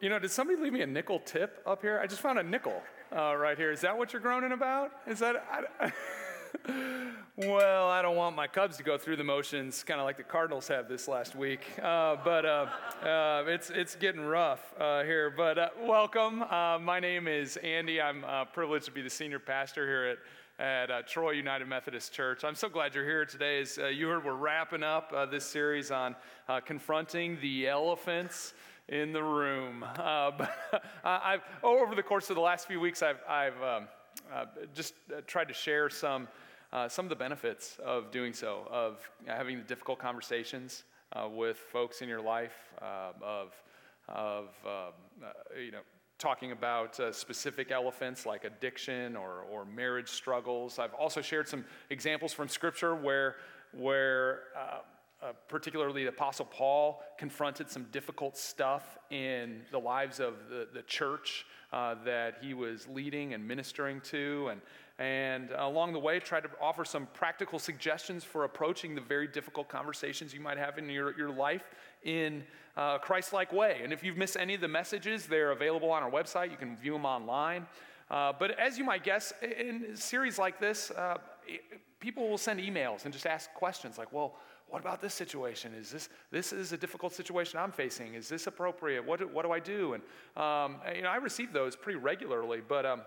You 0.00 0.08
know, 0.08 0.18
did 0.18 0.30
somebody 0.30 0.58
leave 0.58 0.72
me 0.72 0.80
a 0.80 0.86
nickel 0.86 1.18
tip 1.18 1.62
up 1.66 1.82
here? 1.82 2.00
I 2.02 2.06
just 2.06 2.22
found 2.22 2.38
a 2.38 2.42
nickel 2.42 2.82
uh, 3.14 3.34
right 3.34 3.58
here. 3.58 3.70
Is 3.70 3.82
that 3.82 3.98
what 3.98 4.14
you're 4.14 4.22
groaning 4.22 4.52
about? 4.52 4.92
Is 5.06 5.18
that? 5.18 5.44
I, 5.78 5.92
well, 7.36 7.86
I 7.90 8.00
don't 8.00 8.16
want 8.16 8.34
my 8.34 8.46
Cubs 8.46 8.78
to 8.78 8.82
go 8.82 8.96
through 8.96 9.16
the 9.16 9.24
motions, 9.24 9.84
kind 9.84 10.00
of 10.00 10.06
like 10.06 10.16
the 10.16 10.22
Cardinals 10.22 10.68
have 10.68 10.88
this 10.88 11.06
last 11.06 11.36
week. 11.36 11.66
Uh, 11.82 12.16
but 12.24 12.46
uh, 12.46 12.66
uh, 13.02 13.44
it's 13.46 13.68
it's 13.68 13.94
getting 13.94 14.22
rough 14.22 14.72
uh, 14.80 15.02
here. 15.02 15.28
But 15.28 15.58
uh, 15.58 15.68
welcome. 15.82 16.44
Uh, 16.44 16.78
my 16.78 16.98
name 16.98 17.28
is 17.28 17.58
Andy. 17.58 18.00
I'm 18.00 18.24
privileged 18.54 18.86
to 18.86 18.92
be 18.92 19.02
the 19.02 19.10
senior 19.10 19.38
pastor 19.38 19.86
here 19.86 20.16
at 20.58 20.90
at 20.90 21.08
Troy 21.08 21.32
United 21.32 21.68
Methodist 21.68 22.14
Church. 22.14 22.42
I'm 22.42 22.54
so 22.54 22.70
glad 22.70 22.94
you're 22.94 23.04
here 23.04 23.26
today. 23.26 23.60
As 23.60 23.76
you 23.76 24.08
heard, 24.08 24.24
we're 24.24 24.32
wrapping 24.32 24.82
up 24.82 25.30
this 25.30 25.44
series 25.44 25.90
on 25.90 26.16
confronting 26.64 27.38
the 27.42 27.68
elephants 27.68 28.54
in 28.90 29.12
the 29.12 29.22
room. 29.22 29.84
but 29.96 30.84
I've, 31.02 31.40
over 31.62 31.94
the 31.94 32.02
course 32.02 32.28
of 32.28 32.36
the 32.36 32.42
last 32.42 32.66
few 32.66 32.80
weeks, 32.80 33.02
I've, 33.02 33.22
I've 33.26 33.62
um, 33.62 33.88
just 34.74 34.94
tried 35.26 35.48
to 35.48 35.54
share 35.54 35.88
some 35.88 36.28
uh, 36.72 36.88
some 36.88 37.04
of 37.04 37.08
the 37.08 37.16
benefits 37.16 37.78
of 37.84 38.10
doing 38.10 38.32
so, 38.32 38.66
of 38.70 38.98
having 39.26 39.58
the 39.58 39.64
difficult 39.64 39.98
conversations 39.98 40.84
uh, 41.12 41.28
with 41.28 41.56
folks 41.56 42.00
in 42.00 42.08
your 42.08 42.20
life, 42.20 42.72
uh, 42.80 43.12
of, 43.20 43.52
of 44.08 44.44
um, 44.64 44.92
uh, 45.24 45.58
you 45.58 45.72
know, 45.72 45.80
talking 46.18 46.52
about 46.52 47.00
uh, 47.00 47.10
specific 47.12 47.72
elephants 47.72 48.26
like 48.26 48.44
addiction 48.44 49.16
or, 49.16 49.44
or 49.50 49.64
marriage 49.64 50.08
struggles. 50.08 50.78
I've 50.78 50.94
also 50.94 51.20
shared 51.20 51.48
some 51.48 51.64
examples 51.88 52.32
from 52.32 52.46
Scripture 52.48 52.94
where, 52.94 53.36
where 53.72 54.42
uh, 54.56 54.78
particularly 55.48 56.04
the 56.04 56.08
Apostle 56.08 56.46
Paul 56.46 57.02
confronted 57.18 57.70
some 57.70 57.84
difficult 57.92 58.36
stuff 58.36 58.98
in 59.10 59.62
the 59.70 59.78
lives 59.78 60.20
of 60.20 60.34
the, 60.48 60.68
the 60.72 60.82
church 60.82 61.44
uh, 61.72 61.94
that 62.04 62.38
he 62.40 62.54
was 62.54 62.88
leading 62.88 63.34
and 63.34 63.46
ministering 63.46 64.00
to. 64.02 64.48
And, 64.50 64.60
and 64.98 65.50
along 65.52 65.92
the 65.92 65.98
way, 65.98 66.20
tried 66.20 66.44
to 66.44 66.50
offer 66.60 66.84
some 66.84 67.06
practical 67.14 67.58
suggestions 67.58 68.24
for 68.24 68.44
approaching 68.44 68.94
the 68.94 69.00
very 69.00 69.26
difficult 69.26 69.68
conversations 69.68 70.32
you 70.32 70.40
might 70.40 70.58
have 70.58 70.78
in 70.78 70.88
your, 70.88 71.16
your 71.16 71.30
life 71.30 71.64
in 72.02 72.42
a 72.76 72.98
Christ 72.98 73.32
like 73.32 73.52
way. 73.52 73.80
And 73.82 73.92
if 73.92 74.02
you've 74.02 74.16
missed 74.16 74.36
any 74.38 74.54
of 74.54 74.60
the 74.60 74.68
messages, 74.68 75.26
they're 75.26 75.52
available 75.52 75.90
on 75.90 76.02
our 76.02 76.10
website. 76.10 76.50
You 76.50 76.56
can 76.56 76.76
view 76.76 76.92
them 76.94 77.04
online. 77.04 77.66
Uh, 78.10 78.32
but 78.38 78.58
as 78.58 78.76
you 78.76 78.84
might 78.84 79.04
guess, 79.04 79.32
in 79.42 79.94
series 79.94 80.38
like 80.38 80.58
this, 80.58 80.90
uh, 80.90 81.18
people 82.00 82.28
will 82.28 82.38
send 82.38 82.58
emails 82.58 83.04
and 83.04 83.12
just 83.12 83.26
ask 83.26 83.52
questions 83.54 83.98
like, 83.98 84.12
well, 84.12 84.36
what 84.70 84.80
about 84.80 85.00
this 85.00 85.14
situation? 85.14 85.74
Is 85.74 85.90
this, 85.90 86.08
this 86.30 86.52
is 86.52 86.72
a 86.72 86.76
difficult 86.76 87.12
situation 87.12 87.58
I'm 87.58 87.72
facing. 87.72 88.14
Is 88.14 88.28
this 88.28 88.46
appropriate? 88.46 89.04
What 89.04 89.18
do, 89.18 89.28
what 89.28 89.44
do 89.44 89.50
I 89.50 89.58
do? 89.58 89.94
And, 89.94 90.02
um, 90.36 90.80
you 90.94 91.02
know, 91.02 91.08
I 91.08 91.16
receive 91.16 91.52
those 91.52 91.76
pretty 91.76 91.98
regularly, 91.98 92.60
but 92.66 92.86
um, 92.86 93.02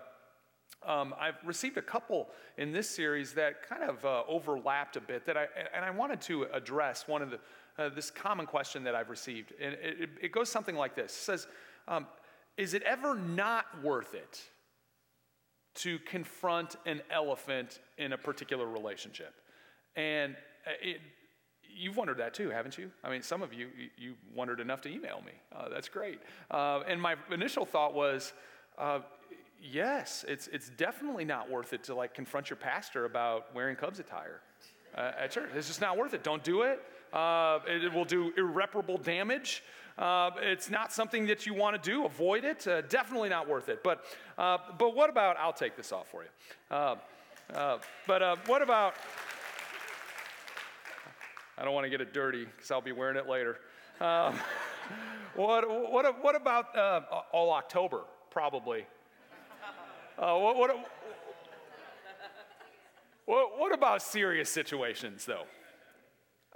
um, 0.86 1.14
I've 1.18 1.36
received 1.44 1.78
a 1.78 1.82
couple 1.82 2.28
in 2.58 2.72
this 2.72 2.88
series 2.88 3.32
that 3.34 3.66
kind 3.66 3.82
of 3.82 4.04
uh, 4.04 4.22
overlapped 4.28 4.96
a 4.96 5.00
bit 5.00 5.24
that 5.26 5.36
I, 5.36 5.46
and 5.74 5.84
I 5.84 5.90
wanted 5.90 6.20
to 6.22 6.44
address 6.52 7.08
one 7.08 7.22
of 7.22 7.30
the, 7.30 7.40
uh, 7.78 7.88
this 7.88 8.10
common 8.10 8.46
question 8.46 8.84
that 8.84 8.94
I've 8.94 9.10
received. 9.10 9.52
And 9.60 9.74
it, 9.82 10.10
it 10.20 10.32
goes 10.32 10.50
something 10.50 10.76
like 10.76 10.94
this. 10.94 11.12
It 11.12 11.22
says, 11.22 11.46
um, 11.88 12.06
is 12.56 12.74
it 12.74 12.82
ever 12.82 13.14
not 13.14 13.64
worth 13.82 14.14
it 14.14 14.42
to 15.76 15.98
confront 16.00 16.76
an 16.86 17.00
elephant 17.10 17.80
in 17.98 18.12
a 18.12 18.18
particular 18.18 18.66
relationship? 18.66 19.34
And 19.96 20.34
uh, 20.66 20.70
it, 20.82 21.00
you've 21.76 21.96
wondered 21.96 22.18
that 22.18 22.34
too, 22.34 22.50
haven't 22.50 22.78
you? 22.78 22.90
I 23.02 23.10
mean, 23.10 23.22
some 23.22 23.42
of 23.42 23.52
you, 23.52 23.68
you 23.98 24.14
wondered 24.34 24.60
enough 24.60 24.80
to 24.82 24.88
email 24.88 25.22
me. 25.24 25.32
Uh, 25.54 25.68
that's 25.68 25.88
great. 25.88 26.20
Uh, 26.50 26.80
and 26.86 27.00
my 27.00 27.16
initial 27.30 27.64
thought 27.64 27.94
was, 27.94 28.32
uh, 28.78 29.00
yes, 29.62 30.24
it's, 30.28 30.48
it's 30.48 30.70
definitely 30.70 31.24
not 31.24 31.50
worth 31.50 31.72
it 31.72 31.84
to 31.84 31.94
like 31.94 32.14
confront 32.14 32.50
your 32.50 32.56
pastor 32.56 33.04
about 33.04 33.54
wearing 33.54 33.76
Cubs 33.76 33.98
attire 33.98 34.40
uh, 34.96 35.12
at 35.18 35.30
church. 35.30 35.50
It's 35.54 35.66
just 35.66 35.80
not 35.80 35.96
worth 35.96 36.14
it. 36.14 36.22
Don't 36.22 36.44
do 36.44 36.62
it. 36.62 36.82
Uh, 37.12 37.60
it, 37.66 37.92
will 37.92 38.04
do 38.04 38.32
irreparable 38.36 38.98
damage. 38.98 39.62
Uh, 39.96 40.30
it's 40.40 40.70
not 40.70 40.92
something 40.92 41.26
that 41.26 41.46
you 41.46 41.54
want 41.54 41.80
to 41.80 41.90
do. 41.90 42.04
Avoid 42.04 42.44
it. 42.44 42.66
Definitely 42.88 43.28
not 43.28 43.48
worth 43.48 43.68
it. 43.68 43.84
But, 43.84 44.04
but 44.36 44.96
what 44.96 45.10
about, 45.10 45.36
I'll 45.36 45.52
take 45.52 45.76
this 45.76 45.92
off 45.92 46.08
for 46.08 46.24
you. 46.24 46.28
But 46.68 48.48
what 48.48 48.62
about, 48.62 48.94
I 51.56 51.64
don't 51.64 51.74
want 51.74 51.84
to 51.84 51.90
get 51.90 52.00
it 52.00 52.12
dirty 52.12 52.44
because 52.44 52.70
I'll 52.70 52.80
be 52.80 52.92
wearing 52.92 53.16
it 53.16 53.28
later. 53.28 53.58
what, 55.34 55.92
what, 55.92 56.22
what 56.22 56.34
about 56.34 56.76
all 57.32 57.52
October, 57.52 58.02
probably? 58.30 58.86
Uh, 60.18 60.36
what, 60.36 60.56
what, 60.56 60.90
what, 63.24 63.58
what, 63.58 63.74
about 63.74 64.00
serious 64.00 64.48
situations, 64.48 65.24
though? 65.24 65.44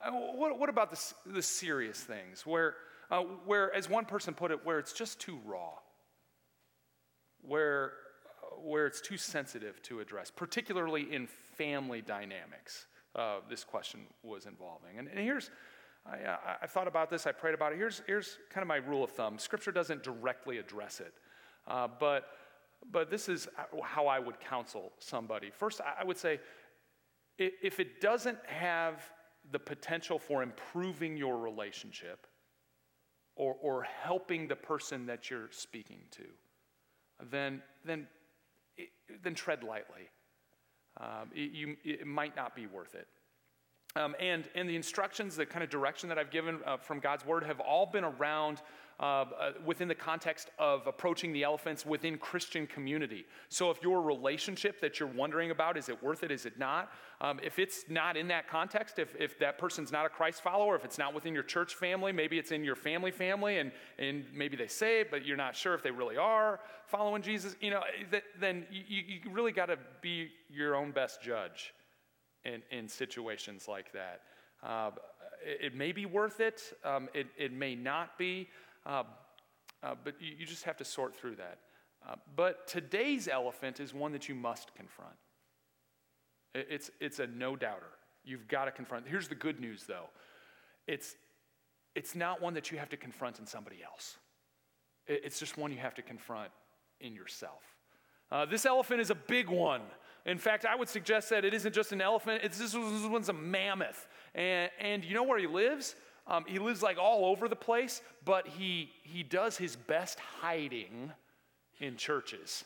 Uh, 0.00 0.12
what, 0.12 0.58
what, 0.58 0.68
about 0.68 0.90
the, 0.90 1.32
the 1.32 1.42
serious 1.42 1.98
things 1.98 2.46
where, 2.46 2.76
uh, 3.10 3.20
where, 3.20 3.74
as 3.74 3.88
one 3.88 4.04
person 4.04 4.32
put 4.32 4.52
it, 4.52 4.64
where 4.64 4.78
it's 4.78 4.92
just 4.92 5.20
too 5.20 5.40
raw, 5.44 5.72
where, 7.42 7.92
where 8.62 8.86
it's 8.86 9.00
too 9.00 9.16
sensitive 9.16 9.82
to 9.82 9.98
address, 9.98 10.30
particularly 10.30 11.12
in 11.12 11.26
family 11.56 12.00
dynamics? 12.00 12.86
Uh, 13.18 13.40
this 13.50 13.64
question 13.64 14.02
was 14.22 14.46
involving. 14.46 14.96
And, 14.98 15.08
and 15.08 15.18
here's, 15.18 15.50
I, 16.06 16.18
I, 16.18 16.56
I, 16.62 16.66
thought 16.68 16.86
about 16.86 17.10
this, 17.10 17.26
I 17.26 17.32
prayed 17.32 17.54
about 17.54 17.72
it. 17.72 17.76
Here's, 17.76 18.00
here's 18.06 18.38
kind 18.48 18.62
of 18.62 18.68
my 18.68 18.76
rule 18.76 19.02
of 19.02 19.10
thumb 19.10 19.40
Scripture 19.40 19.72
doesn't 19.72 20.04
directly 20.04 20.58
address 20.58 21.00
it, 21.00 21.14
uh, 21.66 21.88
but 21.98 22.28
but 22.92 23.10
this 23.10 23.28
is 23.28 23.48
how 23.82 24.06
I 24.06 24.18
would 24.18 24.38
counsel 24.40 24.92
somebody. 24.98 25.50
First, 25.50 25.80
I 25.80 26.04
would 26.04 26.16
say 26.16 26.38
if 27.38 27.80
it 27.80 28.00
doesn't 28.00 28.38
have 28.46 29.02
the 29.50 29.58
potential 29.58 30.18
for 30.18 30.42
improving 30.42 31.16
your 31.16 31.38
relationship 31.38 32.26
or, 33.36 33.56
or 33.60 33.82
helping 33.82 34.48
the 34.48 34.56
person 34.56 35.06
that 35.06 35.30
you're 35.30 35.48
speaking 35.50 36.00
to, 36.12 36.24
then, 37.30 37.62
then, 37.84 38.06
then 39.22 39.34
tread 39.34 39.62
lightly. 39.62 40.08
Um, 41.00 41.30
it, 41.32 41.52
you, 41.52 41.76
it 41.84 42.06
might 42.06 42.34
not 42.34 42.56
be 42.56 42.66
worth 42.66 42.94
it. 42.94 43.06
Um, 43.96 44.14
and, 44.20 44.44
and 44.54 44.68
the 44.68 44.76
instructions, 44.76 45.34
the 45.34 45.46
kind 45.46 45.64
of 45.64 45.70
direction 45.70 46.08
that 46.10 46.18
I've 46.18 46.30
given 46.30 46.60
uh, 46.66 46.76
from 46.76 47.00
God's 47.00 47.24
word 47.24 47.42
have 47.44 47.58
all 47.58 47.86
been 47.86 48.04
around 48.04 48.60
uh, 49.00 49.02
uh, 49.02 49.52
within 49.64 49.86
the 49.86 49.94
context 49.94 50.50
of 50.58 50.86
approaching 50.86 51.32
the 51.32 51.44
elephants 51.44 51.86
within 51.86 52.18
Christian 52.18 52.66
community. 52.66 53.24
So 53.48 53.70
if 53.70 53.80
your 53.80 54.02
relationship 54.02 54.80
that 54.80 54.98
you're 54.98 55.08
wondering 55.08 55.52
about, 55.52 55.76
is 55.76 55.88
it 55.88 56.02
worth 56.02 56.24
it, 56.24 56.32
is 56.32 56.46
it 56.46 56.58
not? 56.58 56.90
Um, 57.20 57.38
if 57.42 57.60
it's 57.60 57.84
not 57.88 58.16
in 58.16 58.26
that 58.28 58.48
context, 58.48 58.98
if, 58.98 59.14
if 59.16 59.38
that 59.38 59.56
person's 59.56 59.92
not 59.92 60.04
a 60.04 60.08
Christ 60.08 60.42
follower, 60.42 60.74
if 60.74 60.84
it's 60.84 60.98
not 60.98 61.14
within 61.14 61.32
your 61.32 61.44
church 61.44 61.76
family, 61.76 62.10
maybe 62.10 62.38
it's 62.38 62.50
in 62.50 62.64
your 62.64 62.76
family 62.76 63.12
family 63.12 63.58
and, 63.58 63.70
and 63.98 64.24
maybe 64.34 64.56
they 64.56 64.66
say 64.66 65.00
it, 65.00 65.12
but 65.12 65.24
you're 65.24 65.36
not 65.36 65.54
sure 65.54 65.74
if 65.74 65.82
they 65.82 65.92
really 65.92 66.16
are 66.16 66.58
following 66.86 67.22
Jesus, 67.22 67.54
you 67.60 67.70
know, 67.70 67.82
that, 68.10 68.24
then 68.40 68.66
you, 68.70 69.02
you 69.06 69.30
really 69.30 69.52
got 69.52 69.66
to 69.66 69.78
be 70.00 70.28
your 70.50 70.74
own 70.74 70.90
best 70.90 71.22
judge 71.22 71.72
in, 72.48 72.62
in 72.76 72.88
situations 72.88 73.68
like 73.68 73.92
that. 73.92 74.22
Uh, 74.62 74.90
it, 75.44 75.66
it, 75.66 75.74
may 75.74 75.92
be 75.92 76.06
worth 76.06 76.40
it, 76.40 76.62
um, 76.84 77.08
it, 77.14 77.26
it 77.36 77.52
may 77.52 77.74
not 77.74 78.18
be. 78.18 78.48
Uh, 78.86 79.04
uh, 79.82 79.94
but 80.02 80.14
you, 80.20 80.34
you, 80.38 80.46
just 80.46 80.64
have 80.64 80.76
to 80.76 80.84
sort 80.84 81.14
through 81.14 81.36
that. 81.36 81.58
Uh, 82.08 82.14
but 82.36 82.66
today's 82.66 83.28
elephant 83.28 83.80
is 83.80 83.94
one 83.94 84.12
that 84.12 84.28
you 84.28 84.34
must 84.34 84.74
confront. 84.74 85.14
It, 86.54 86.66
it's, 86.70 86.90
it's 87.00 87.18
a 87.18 87.26
no 87.26 87.54
doubter. 87.54 87.86
You've 88.24 88.48
got 88.48 88.64
to 88.64 88.72
confront. 88.72 89.06
Here's 89.06 89.28
the 89.28 89.34
good 89.34 89.60
news, 89.60 89.84
though 89.86 90.08
it's, 90.86 91.16
it's 91.94 92.14
not 92.14 92.40
one 92.40 92.54
that 92.54 92.72
you 92.72 92.78
have 92.78 92.88
to 92.88 92.96
confront 92.96 93.38
in 93.38 93.46
somebody 93.46 93.78
else, 93.84 94.16
it, 95.06 95.20
it's 95.24 95.38
just 95.38 95.56
one 95.58 95.70
you 95.70 95.78
have 95.78 95.94
to 95.94 96.02
confront 96.02 96.50
in 97.00 97.14
yourself. 97.14 97.62
Uh, 98.30 98.44
this 98.44 98.66
elephant 98.66 99.00
is 99.00 99.10
a 99.10 99.14
big 99.14 99.48
one. 99.48 99.82
In 100.28 100.36
fact, 100.36 100.66
I 100.66 100.76
would 100.76 100.90
suggest 100.90 101.30
that 101.30 101.46
it 101.46 101.54
isn't 101.54 101.74
just 101.74 101.90
an 101.92 102.02
elephant, 102.02 102.42
it's, 102.44 102.58
this 102.58 102.74
one's 102.74 103.30
a 103.30 103.32
mammoth. 103.32 104.06
And, 104.34 104.70
and 104.78 105.02
you 105.02 105.14
know 105.14 105.22
where 105.22 105.38
he 105.38 105.46
lives? 105.46 105.96
Um, 106.26 106.44
he 106.46 106.58
lives 106.58 106.82
like 106.82 106.98
all 106.98 107.24
over 107.24 107.48
the 107.48 107.56
place, 107.56 108.02
but 108.26 108.46
he, 108.46 108.90
he 109.02 109.22
does 109.22 109.56
his 109.56 109.74
best 109.74 110.20
hiding 110.20 111.12
in 111.80 111.96
churches, 111.96 112.64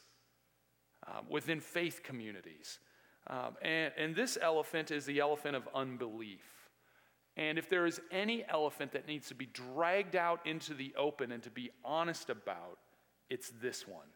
um, 1.07 1.25
within 1.31 1.61
faith 1.61 2.03
communities. 2.03 2.81
Um, 3.29 3.55
and, 3.63 3.93
and 3.97 4.17
this 4.17 4.37
elephant 4.43 4.91
is 4.91 5.07
the 5.07 5.21
elephant 5.21 5.55
of 5.55 5.69
unbelief. 5.73 6.41
And 7.37 7.59
if 7.59 7.69
there 7.69 7.87
is 7.87 8.01
any 8.11 8.45
elephant 8.49 8.91
that 8.93 9.07
needs 9.07 9.29
to 9.29 9.37
be 9.37 9.47
dragged 9.47 10.17
out 10.17 10.45
into 10.45 10.75
the 10.75 10.93
open 10.99 11.31
and 11.31 11.43
to 11.45 11.51
be 11.51 11.71
honest 11.85 12.29
about, 12.29 12.79
it's 13.31 13.53
this 13.63 13.87
one. 13.87 14.09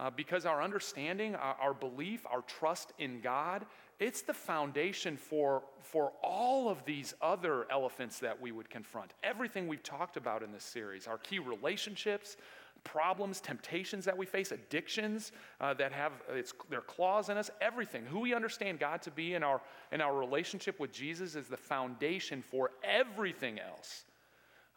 Uh, 0.00 0.08
because 0.16 0.46
our 0.46 0.62
understanding, 0.62 1.34
our, 1.34 1.56
our 1.60 1.74
belief, 1.74 2.24
our 2.30 2.40
trust 2.42 2.92
in 2.98 3.20
God, 3.20 3.66
it's 3.98 4.22
the 4.22 4.32
foundation 4.32 5.16
for, 5.18 5.62
for 5.82 6.12
all 6.22 6.70
of 6.70 6.82
these 6.86 7.12
other 7.20 7.66
elephants 7.70 8.18
that 8.20 8.40
we 8.40 8.50
would 8.50 8.70
confront. 8.70 9.12
Everything 9.22 9.68
we've 9.68 9.82
talked 9.82 10.16
about 10.16 10.42
in 10.42 10.52
this 10.52 10.64
series, 10.64 11.06
our 11.06 11.18
key 11.18 11.38
relationships, 11.38 12.38
problems, 12.82 13.42
temptations 13.42 14.06
that 14.06 14.16
we 14.16 14.24
face, 14.24 14.52
addictions 14.52 15.32
uh, 15.60 15.74
that 15.74 15.92
have 15.92 16.12
its, 16.30 16.54
their 16.70 16.80
claws 16.80 17.28
in 17.28 17.36
us, 17.36 17.50
everything. 17.60 18.06
Who 18.06 18.20
we 18.20 18.32
understand 18.32 18.78
God 18.78 19.02
to 19.02 19.10
be 19.10 19.34
in 19.34 19.42
our, 19.42 19.60
in 19.92 20.00
our 20.00 20.16
relationship 20.16 20.80
with 20.80 20.92
Jesus 20.92 21.34
is 21.34 21.46
the 21.46 21.58
foundation 21.58 22.40
for 22.40 22.70
everything 22.82 23.58
else. 23.58 24.04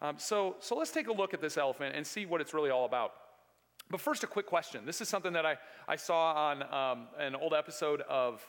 Um, 0.01 0.15
so, 0.17 0.57
so 0.59 0.75
let's 0.75 0.91
take 0.91 1.07
a 1.07 1.13
look 1.13 1.33
at 1.33 1.39
this 1.39 1.57
elephant 1.57 1.95
and 1.95 2.05
see 2.05 2.25
what 2.25 2.41
it's 2.41 2.53
really 2.53 2.71
all 2.71 2.83
about. 2.83 3.13
But 3.93 4.01
first, 4.01 4.23
a 4.23 4.27
quick 4.27 4.47
question. 4.47 4.87
This 4.87 5.01
is 5.01 5.07
something 5.07 5.33
that 5.33 5.45
I, 5.45 5.55
I 5.87 5.97
saw 5.97 6.33
on 6.33 6.63
um, 6.63 7.07
an 7.19 7.35
old 7.35 7.53
episode 7.53 8.01
of, 8.01 8.43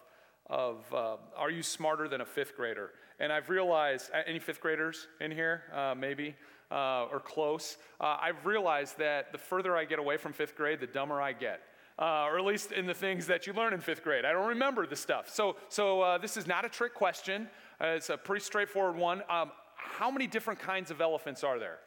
of 0.48 0.82
uh, 0.90 1.16
Are 1.36 1.50
You 1.50 1.62
Smarter 1.62 2.08
Than 2.08 2.22
a 2.22 2.24
Fifth 2.24 2.56
Grader? 2.56 2.92
And 3.20 3.30
I've 3.30 3.50
realized, 3.50 4.10
any 4.26 4.38
fifth 4.38 4.62
graders 4.62 5.06
in 5.20 5.30
here, 5.30 5.64
uh, 5.74 5.94
maybe? 5.94 6.34
uh, 6.70 7.08
or 7.12 7.20
close, 7.20 7.76
uh, 8.00 8.16
I've 8.18 8.46
realized 8.46 8.96
that 8.96 9.32
the 9.32 9.38
further 9.38 9.76
I 9.76 9.84
get 9.84 9.98
away 9.98 10.16
from 10.16 10.32
fifth 10.32 10.56
grade, 10.56 10.80
the 10.80 10.86
dumber 10.86 11.20
I 11.20 11.34
get. 11.34 11.60
Uh, 11.98 12.24
or 12.24 12.38
at 12.38 12.44
least 12.46 12.72
in 12.72 12.86
the 12.86 12.94
things 12.94 13.26
that 13.26 13.46
you 13.46 13.52
learn 13.52 13.74
in 13.74 13.80
fifth 13.80 14.02
grade. 14.02 14.24
I 14.24 14.32
don't 14.32 14.48
remember 14.48 14.86
the 14.86 14.96
stuff. 14.96 15.28
So, 15.28 15.56
so 15.68 16.00
uh, 16.00 16.16
this 16.16 16.38
is 16.38 16.46
not 16.46 16.64
a 16.64 16.70
trick 16.70 16.94
question. 16.94 17.48
Uh, 17.78 17.88
it's 17.88 18.08
a 18.08 18.16
pretty 18.16 18.42
straightforward 18.42 18.96
one. 18.96 19.20
Um, 19.28 19.52
how 19.76 20.10
many 20.10 20.26
different 20.26 20.58
kinds 20.58 20.90
of 20.90 21.02
elephants 21.02 21.44
are 21.44 21.58
there? 21.58 21.80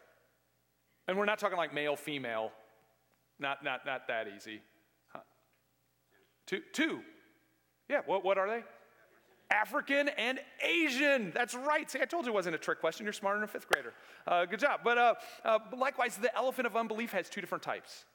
And 1.08 1.18
we're 1.18 1.26
not 1.26 1.40
talking 1.40 1.58
like 1.58 1.74
male, 1.74 1.96
female. 1.96 2.52
Not, 3.40 3.64
not, 3.64 3.86
not 3.86 4.08
that 4.08 4.28
easy. 4.36 4.62
Huh? 5.14 5.20
Two, 6.46 6.62
two. 6.74 7.02
Yeah, 7.90 8.02
what, 8.06 8.24
what 8.26 8.38
are 8.38 8.48
they? 8.48 8.64
African 9.50 10.10
and 10.10 10.40
Asian. 10.62 11.32
That's 11.34 11.56
right. 11.56 11.90
See, 11.90 12.00
I 12.02 12.06
told 12.06 12.26
you 12.26 12.32
it 12.32 12.36
wasn't 12.36 12.56
a 12.56 12.60
trick 12.60 12.80
question. 12.80 13.06
You're 13.06 13.14
smarter 13.14 13.40
than 13.40 13.46
a 13.46 13.52
fifth 13.52 13.70
grader. 13.70 13.94
Uh, 14.26 14.46
good 14.46 14.60
job. 14.60 14.82
But, 14.84 14.98
uh, 14.98 15.14
uh, 15.46 15.60
but, 15.70 15.80
likewise, 15.80 16.18
the 16.18 16.36
elephant 16.36 16.68
of 16.68 16.76
unbelief 16.76 17.12
has 17.14 17.30
two 17.30 17.40
different 17.40 17.64
types. 17.64 18.06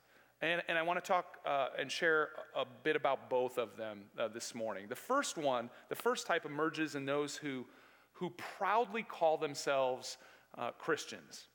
And, 0.43 0.61
and 0.69 0.77
I 0.77 0.83
want 0.83 1.03
to 1.03 1.09
talk 1.09 1.37
uh, 1.47 1.69
and 1.79 1.91
share 1.91 2.31
a 2.57 2.65
bit 2.83 2.97
about 2.97 3.31
both 3.31 3.59
of 3.59 3.77
them 3.77 4.03
uh, 4.19 4.29
this 4.29 4.55
morning. 4.55 4.87
The 4.89 4.97
first 4.97 5.39
one, 5.39 5.71
the 5.89 5.95
first 5.95 6.27
type 6.27 6.45
emerges 6.45 6.97
in 6.97 7.07
those 7.07 7.37
who, 7.37 7.65
who 8.13 8.31
proudly 8.31 9.05
call 9.05 9.39
themselves 9.39 10.19
uh, 10.59 10.73
Christians. 10.73 11.47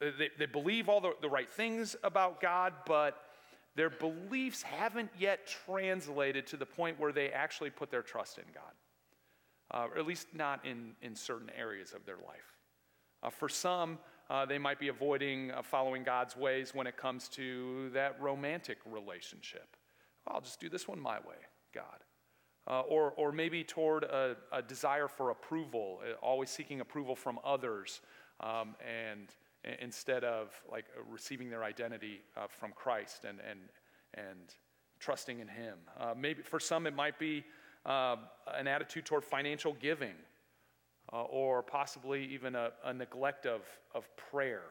They, 0.00 0.30
they 0.38 0.46
believe 0.46 0.88
all 0.88 1.00
the, 1.00 1.12
the 1.20 1.28
right 1.28 1.52
things 1.52 1.96
about 2.04 2.40
God, 2.40 2.72
but 2.86 3.20
their 3.74 3.90
beliefs 3.90 4.62
haven't 4.62 5.10
yet 5.18 5.46
translated 5.46 6.46
to 6.48 6.56
the 6.56 6.66
point 6.66 6.98
where 6.98 7.12
they 7.12 7.30
actually 7.30 7.70
put 7.70 7.90
their 7.90 8.02
trust 8.02 8.38
in 8.38 8.44
God, 8.54 8.72
uh, 9.72 9.88
or 9.92 9.98
at 9.98 10.06
least 10.06 10.28
not 10.34 10.64
in, 10.64 10.92
in 11.02 11.14
certain 11.14 11.50
areas 11.56 11.92
of 11.92 12.04
their 12.04 12.16
life. 12.16 12.54
Uh, 13.22 13.30
for 13.30 13.48
some, 13.48 13.98
uh, 14.30 14.44
they 14.44 14.58
might 14.58 14.78
be 14.78 14.88
avoiding 14.88 15.50
uh, 15.50 15.62
following 15.62 16.02
God's 16.02 16.36
ways 16.36 16.74
when 16.74 16.86
it 16.86 16.96
comes 16.96 17.28
to 17.28 17.90
that 17.90 18.20
romantic 18.20 18.78
relationship. 18.84 19.76
I'll 20.26 20.40
just 20.40 20.60
do 20.60 20.68
this 20.68 20.86
one 20.86 21.00
my 21.00 21.18
way, 21.18 21.36
God. 21.74 22.04
Uh, 22.66 22.80
or, 22.80 23.12
or 23.12 23.32
maybe 23.32 23.64
toward 23.64 24.04
a, 24.04 24.36
a, 24.52 24.60
desire 24.60 25.08
for 25.08 25.30
approval, 25.30 26.00
uh, 26.02 26.14
always 26.20 26.50
seeking 26.50 26.82
approval 26.82 27.16
from 27.16 27.38
others, 27.42 28.02
um, 28.40 28.76
and 28.86 29.28
instead 29.80 30.24
of 30.24 30.52
like 30.70 30.86
uh, 30.96 31.02
receiving 31.10 31.50
their 31.50 31.64
identity 31.64 32.20
uh, 32.36 32.46
from 32.48 32.72
Christ 32.72 33.24
and, 33.24 33.38
and, 33.48 33.60
and 34.14 34.54
trusting 35.00 35.40
in 35.40 35.48
Him. 35.48 35.78
Uh, 35.98 36.14
maybe 36.16 36.42
for 36.42 36.60
some, 36.60 36.86
it 36.86 36.94
might 36.94 37.18
be 37.18 37.44
uh, 37.86 38.16
an 38.54 38.66
attitude 38.66 39.04
toward 39.04 39.24
financial 39.24 39.74
giving 39.80 40.14
uh, 41.12 41.22
or 41.22 41.62
possibly 41.62 42.24
even 42.26 42.54
a, 42.54 42.70
a, 42.84 42.92
neglect 42.92 43.46
of, 43.46 43.62
of 43.94 44.08
prayer. 44.16 44.62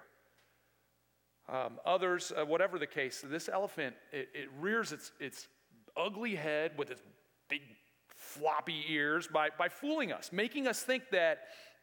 Um, 1.49 1.79
others, 1.85 2.31
uh, 2.37 2.45
whatever 2.45 2.77
the 2.77 2.87
case, 2.87 3.23
this 3.25 3.49
elephant, 3.49 3.95
it, 4.11 4.29
it 4.33 4.49
rears 4.59 4.91
its, 4.91 5.11
its 5.19 5.47
ugly 5.95 6.35
head 6.35 6.71
with 6.77 6.91
its 6.91 7.01
big 7.49 7.61
floppy 8.07 8.83
ears 8.89 9.27
by, 9.27 9.49
by 9.57 9.69
fooling 9.69 10.11
us, 10.11 10.31
making 10.31 10.67
us 10.67 10.81
think 10.81 11.03
that, 11.11 11.39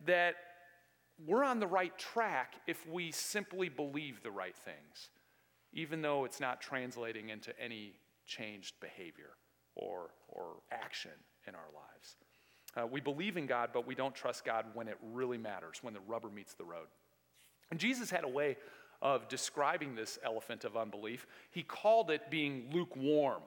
that 0.06 0.34
we're 1.24 1.44
on 1.44 1.60
the 1.60 1.66
right 1.66 1.96
track 1.98 2.54
if 2.66 2.86
we 2.88 3.10
simply 3.12 3.68
believe 3.68 4.22
the 4.22 4.30
right 4.30 4.56
things, 4.56 5.10
even 5.72 6.02
though 6.02 6.24
it's 6.24 6.40
not 6.40 6.60
translating 6.60 7.28
into 7.28 7.58
any 7.60 7.94
changed 8.26 8.74
behavior 8.80 9.30
or, 9.74 10.10
or 10.28 10.56
action 10.72 11.12
in 11.46 11.54
our 11.54 11.68
lives. 11.74 12.16
Uh, 12.76 12.86
we 12.86 13.00
believe 13.00 13.36
in 13.36 13.46
God, 13.46 13.70
but 13.72 13.86
we 13.86 13.94
don't 13.94 14.14
trust 14.14 14.44
God 14.44 14.66
when 14.74 14.88
it 14.88 14.98
really 15.12 15.38
matters, 15.38 15.78
when 15.82 15.94
the 15.94 16.00
rubber 16.00 16.28
meets 16.28 16.54
the 16.54 16.64
road. 16.64 16.86
And 17.70 17.78
Jesus 17.78 18.10
had 18.10 18.24
a 18.24 18.28
way 18.28 18.56
of 19.00 19.28
describing 19.28 19.94
this 19.94 20.18
elephant 20.24 20.64
of 20.64 20.76
unbelief. 20.76 21.26
He 21.50 21.62
called 21.62 22.10
it 22.10 22.30
being 22.30 22.70
lukewarm. 22.72 23.42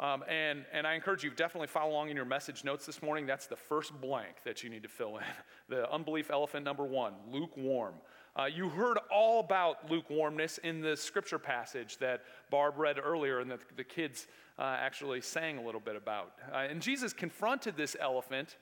Um, 0.00 0.24
and, 0.28 0.64
and 0.72 0.86
I 0.86 0.94
encourage 0.94 1.22
you 1.22 1.30
definitely 1.30 1.68
follow 1.68 1.92
along 1.92 2.08
in 2.08 2.16
your 2.16 2.24
message 2.24 2.64
notes 2.64 2.86
this 2.86 3.02
morning. 3.02 3.26
That's 3.26 3.46
the 3.46 3.56
first 3.56 3.92
blank 4.00 4.36
that 4.46 4.64
you 4.64 4.70
need 4.70 4.82
to 4.82 4.88
fill 4.88 5.18
in. 5.18 5.24
The 5.68 5.88
unbelief 5.92 6.32
elephant 6.32 6.64
number 6.64 6.84
one, 6.84 7.12
lukewarm. 7.30 7.94
Uh, 8.34 8.46
you 8.46 8.68
heard 8.68 8.98
all 9.08 9.38
about 9.38 9.88
lukewarmness 9.88 10.58
in 10.58 10.80
the 10.80 10.96
scripture 10.96 11.38
passage 11.38 11.98
that 11.98 12.22
Barb 12.50 12.76
read 12.76 12.96
earlier 12.98 13.38
and 13.38 13.48
that 13.52 13.60
the 13.76 13.84
kids 13.84 14.26
uh, 14.58 14.62
actually 14.80 15.20
sang 15.20 15.58
a 15.58 15.62
little 15.62 15.80
bit 15.80 15.94
about. 15.94 16.32
Uh, 16.52 16.66
and 16.68 16.82
Jesus 16.82 17.12
confronted 17.12 17.76
this 17.76 17.94
elephant 18.00 18.56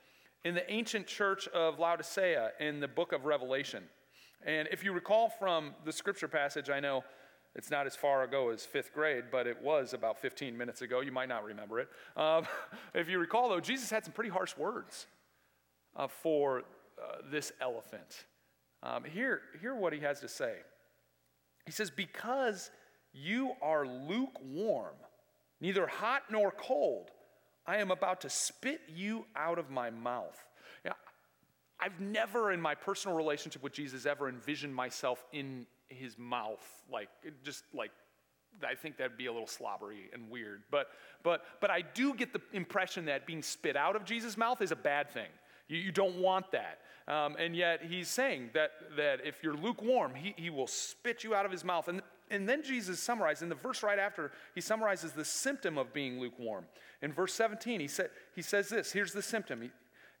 in 0.45 0.53
the 0.53 0.71
ancient 0.71 1.07
church 1.07 1.47
of 1.47 1.79
Laodicea 1.79 2.51
in 2.59 2.79
the 2.79 2.87
book 2.87 3.11
of 3.11 3.25
Revelation. 3.25 3.85
And 4.45 4.67
if 4.71 4.83
you 4.83 4.93
recall 4.93 5.29
from 5.29 5.73
the 5.83 5.91
scripture 5.91 6.27
passage, 6.27 6.69
I 6.69 6.79
know 6.79 7.03
it's 7.55 7.71
not 7.71 7.87
as 7.87 7.95
far 7.95 8.23
ago 8.23 8.49
as 8.49 8.65
fifth 8.65 8.93
grade, 8.93 9.25
but 9.31 9.47
it 9.47 9.61
was 9.61 9.93
about 9.93 10.19
15 10.19 10.57
minutes 10.57 10.81
ago. 10.81 11.01
You 11.01 11.11
might 11.11 11.29
not 11.29 11.43
remember 11.43 11.79
it. 11.79 11.89
Um, 12.15 12.45
if 12.93 13.09
you 13.09 13.19
recall, 13.19 13.49
though, 13.49 13.59
Jesus 13.59 13.89
had 13.89 14.03
some 14.03 14.13
pretty 14.13 14.29
harsh 14.29 14.55
words 14.55 15.07
uh, 15.95 16.07
for 16.07 16.59
uh, 16.59 17.17
this 17.31 17.51
elephant. 17.59 18.25
Um, 18.83 19.03
here, 19.03 19.41
hear 19.61 19.75
what 19.75 19.93
he 19.93 19.99
has 19.99 20.19
to 20.21 20.27
say. 20.27 20.53
He 21.65 21.71
says, 21.71 21.89
Because 21.89 22.69
you 23.13 23.53
are 23.61 23.85
lukewarm, 23.85 24.95
neither 25.59 25.87
hot 25.87 26.23
nor 26.29 26.51
cold, 26.51 27.09
I 27.65 27.77
am 27.77 27.91
about 27.91 28.21
to 28.21 28.29
spit 28.29 28.81
you 28.87 29.25
out 29.35 29.59
of 29.59 29.69
my 29.69 29.89
mouth. 29.89 30.37
Now, 30.85 30.95
I've 31.79 31.99
never, 31.99 32.51
in 32.51 32.61
my 32.61 32.75
personal 32.75 33.17
relationship 33.17 33.63
with 33.63 33.73
Jesus, 33.73 34.05
ever 34.05 34.29
envisioned 34.29 34.73
myself 34.73 35.23
in 35.31 35.65
his 35.89 36.17
mouth, 36.17 36.65
like 36.91 37.09
just 37.43 37.63
like 37.73 37.91
I 38.63 38.75
think 38.75 38.97
that'd 38.97 39.17
be 39.17 39.27
a 39.27 39.31
little 39.31 39.47
slobbery 39.47 40.09
and 40.13 40.29
weird. 40.29 40.63
But 40.71 40.87
but 41.23 41.45
but 41.59 41.69
I 41.69 41.81
do 41.81 42.13
get 42.13 42.33
the 42.33 42.41
impression 42.53 43.05
that 43.05 43.25
being 43.25 43.41
spit 43.41 43.75
out 43.75 43.95
of 43.95 44.05
Jesus' 44.05 44.37
mouth 44.37 44.61
is 44.61 44.71
a 44.71 44.75
bad 44.75 45.11
thing. 45.11 45.29
You, 45.67 45.77
you 45.77 45.91
don't 45.91 46.17
want 46.17 46.51
that. 46.51 46.79
Um, 47.07 47.35
and 47.39 47.55
yet 47.55 47.81
he's 47.83 48.07
saying 48.07 48.51
that 48.53 48.71
that 48.97 49.25
if 49.25 49.43
you're 49.43 49.55
lukewarm, 49.55 50.15
he, 50.15 50.33
he 50.37 50.49
will 50.49 50.67
spit 50.67 51.23
you 51.23 51.35
out 51.35 51.45
of 51.45 51.51
his 51.51 51.63
mouth. 51.63 51.87
And 51.87 52.01
and 52.31 52.47
then 52.47 52.61
Jesus 52.63 52.99
summarizes 52.99 53.43
in 53.43 53.49
the 53.49 53.55
verse 53.55 53.81
right 53.81 53.97
after, 53.97 54.31
he 54.53 54.61
summarizes 54.61 55.13
the 55.13 55.25
symptom 55.25 55.77
of 55.77 55.93
being 55.93 56.19
lukewarm. 56.19 56.65
In 57.01 57.11
verse 57.11 57.33
17, 57.33 57.79
he, 57.79 57.87
said, 57.87 58.09
he 58.35 58.41
says 58.41 58.69
this 58.69 58.91
here's 58.91 59.13
the 59.13 59.21
symptom. 59.21 59.61
He, 59.61 59.71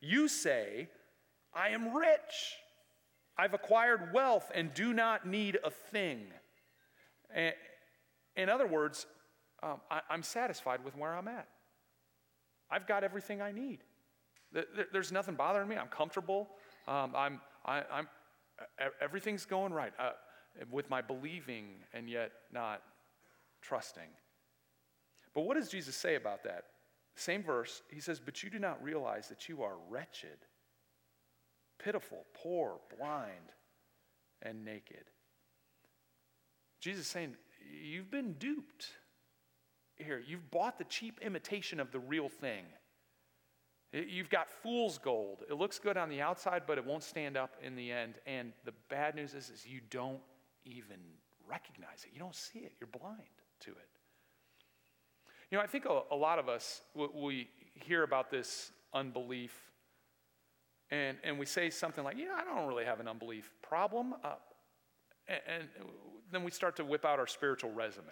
you 0.01 0.27
say, 0.27 0.89
I 1.53 1.69
am 1.69 1.93
rich 1.93 2.57
I've 3.39 3.53
acquired 3.53 4.11
wealth 4.13 4.51
and 4.53 4.73
do 4.73 4.91
not 4.93 5.25
need 5.25 5.57
a 5.63 5.71
thing. 5.71 6.25
In 8.35 8.49
other 8.49 8.67
words, 8.67 9.05
um, 9.63 9.79
I, 9.89 10.01
am 10.09 10.23
satisfied 10.23 10.83
with 10.83 10.93
where 10.97 11.15
I'm 11.15 11.29
at. 11.29 11.47
I've 12.69 12.85
got 12.85 13.05
everything 13.05 13.41
I 13.41 13.53
need. 13.53 13.79
There's 14.91 15.13
nothing 15.13 15.35
bothering 15.35 15.69
me. 15.69 15.77
I'm 15.77 15.87
comfortable. 15.87 16.49
Um, 16.85 17.13
I'm, 17.15 17.39
I, 17.65 17.83
am 17.91 18.07
everything's 18.99 19.45
going 19.45 19.71
right 19.71 19.93
uh, 19.97 20.11
with 20.69 20.89
my 20.89 21.01
believing 21.01 21.67
and 21.93 22.09
yet 22.09 22.33
not 22.51 22.81
trusting. 23.61 24.09
But 25.33 25.43
what 25.43 25.55
does 25.55 25.69
Jesus 25.69 25.95
say 25.95 26.15
about 26.15 26.43
that? 26.43 26.65
Same 27.15 27.43
verse, 27.43 27.83
he 27.89 28.01
says, 28.01 28.19
But 28.19 28.43
you 28.43 28.49
do 28.49 28.59
not 28.59 28.83
realize 28.83 29.29
that 29.29 29.47
you 29.47 29.63
are 29.63 29.75
wretched 29.89 30.39
pitiful, 31.83 32.25
poor, 32.33 32.77
blind, 32.97 33.53
and 34.41 34.63
naked. 34.63 35.05
Jesus 36.79 37.07
saying, 37.07 37.35
You've 37.81 38.09
been 38.09 38.33
duped. 38.33 38.87
Here, 39.97 40.21
you've 40.25 40.49
bought 40.49 40.77
the 40.77 40.85
cheap 40.85 41.19
imitation 41.21 41.79
of 41.79 41.91
the 41.91 41.99
real 41.99 42.29
thing. 42.29 42.63
You've 43.91 44.29
got 44.29 44.49
fool's 44.49 44.97
gold. 44.97 45.43
It 45.49 45.55
looks 45.55 45.77
good 45.79 45.97
on 45.97 46.09
the 46.09 46.21
outside, 46.21 46.63
but 46.67 46.77
it 46.77 46.85
won't 46.85 47.03
stand 47.03 47.35
up 47.35 47.55
in 47.61 47.75
the 47.75 47.91
end. 47.91 48.15
And 48.25 48.53
the 48.63 48.73
bad 48.87 49.15
news 49.15 49.33
is, 49.33 49.49
is 49.49 49.65
you 49.65 49.81
don't 49.89 50.21
even 50.63 50.97
recognize 51.47 52.05
it. 52.05 52.11
You 52.13 52.19
don't 52.19 52.35
see 52.35 52.59
it. 52.59 52.73
You're 52.79 52.87
blind 52.87 53.23
to 53.61 53.71
it. 53.71 53.89
You 55.49 55.57
know, 55.57 55.63
I 55.63 55.67
think 55.67 55.85
a, 55.85 56.01
a 56.11 56.15
lot 56.15 56.37
of 56.37 56.47
us, 56.47 56.81
we 56.95 57.49
hear 57.73 58.03
about 58.03 58.29
this 58.29 58.71
unbelief 58.93 59.68
and, 60.91 61.17
and 61.23 61.37
we 61.37 61.45
say 61.45 61.69
something 61.69 62.03
like, 62.03 62.17
yeah, 62.17 62.35
I 62.35 62.43
don't 62.43 62.67
really 62.67 62.85
have 62.85 62.99
an 62.99 63.07
unbelief 63.07 63.51
problem. 63.61 64.15
Uh, 64.23 64.33
and, 65.27 65.39
and, 65.47 65.67
then 66.31 66.43
we 66.43 66.51
start 66.51 66.75
to 66.75 66.85
whip 66.85 67.05
out 67.05 67.17
our 67.17 67.25
spiritual 67.25 67.71
resume. 67.71 68.05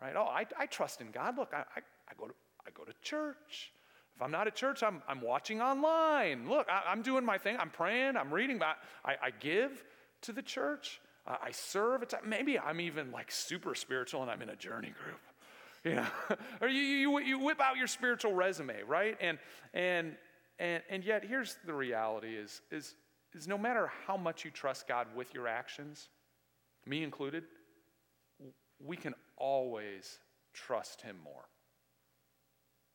Right? 0.00 0.14
Oh, 0.16 0.22
I, 0.22 0.46
I 0.58 0.64
trust 0.64 1.02
in 1.02 1.10
God. 1.10 1.36
Look, 1.36 1.52
I, 1.52 1.58
I, 1.76 1.80
I, 2.08 2.14
go 2.18 2.26
to, 2.26 2.34
I 2.66 2.70
go 2.70 2.82
to 2.84 2.94
church. 3.02 3.72
If 4.16 4.22
I'm 4.22 4.30
not 4.30 4.46
at 4.46 4.54
church, 4.54 4.82
I'm, 4.82 5.02
I'm 5.06 5.20
watching 5.20 5.60
online. 5.60 6.48
Look, 6.48 6.66
I, 6.70 6.90
am 6.90 7.02
doing 7.02 7.26
my 7.26 7.36
thing. 7.36 7.58
I'm 7.60 7.68
praying. 7.68 8.16
I'm 8.16 8.32
reading. 8.32 8.62
I, 8.62 8.76
I 9.04 9.30
give 9.38 9.84
to 10.22 10.32
the 10.32 10.40
church. 10.40 11.00
I 11.26 11.50
serve. 11.50 12.04
Maybe 12.24 12.58
I'm 12.58 12.80
even 12.80 13.12
like 13.12 13.30
super 13.30 13.74
spiritual 13.74 14.22
and 14.22 14.30
I'm 14.30 14.40
in 14.40 14.48
a 14.48 14.56
journey 14.56 14.94
group. 15.04 15.20
You 15.84 15.94
know, 15.94 16.06
or 16.60 16.68
you, 16.68 16.80
you, 16.80 17.18
you 17.20 17.38
whip 17.38 17.60
out 17.60 17.76
your 17.76 17.86
spiritual 17.86 18.34
resume, 18.34 18.82
right? 18.88 19.16
And, 19.20 19.38
and, 19.72 20.16
and, 20.58 20.82
and 20.90 21.04
yet, 21.04 21.24
here's 21.24 21.56
the 21.64 21.74
reality 21.74 22.34
is, 22.34 22.60
is, 22.70 22.94
is 23.34 23.46
no 23.46 23.58
matter 23.58 23.90
how 24.06 24.16
much 24.16 24.44
you 24.44 24.50
trust 24.50 24.88
God 24.88 25.06
with 25.14 25.32
your 25.34 25.46
actions, 25.46 26.08
me 26.86 27.02
included, 27.02 27.44
we 28.84 28.96
can 28.96 29.14
always 29.36 30.18
trust 30.52 31.02
Him 31.02 31.16
more. 31.22 31.44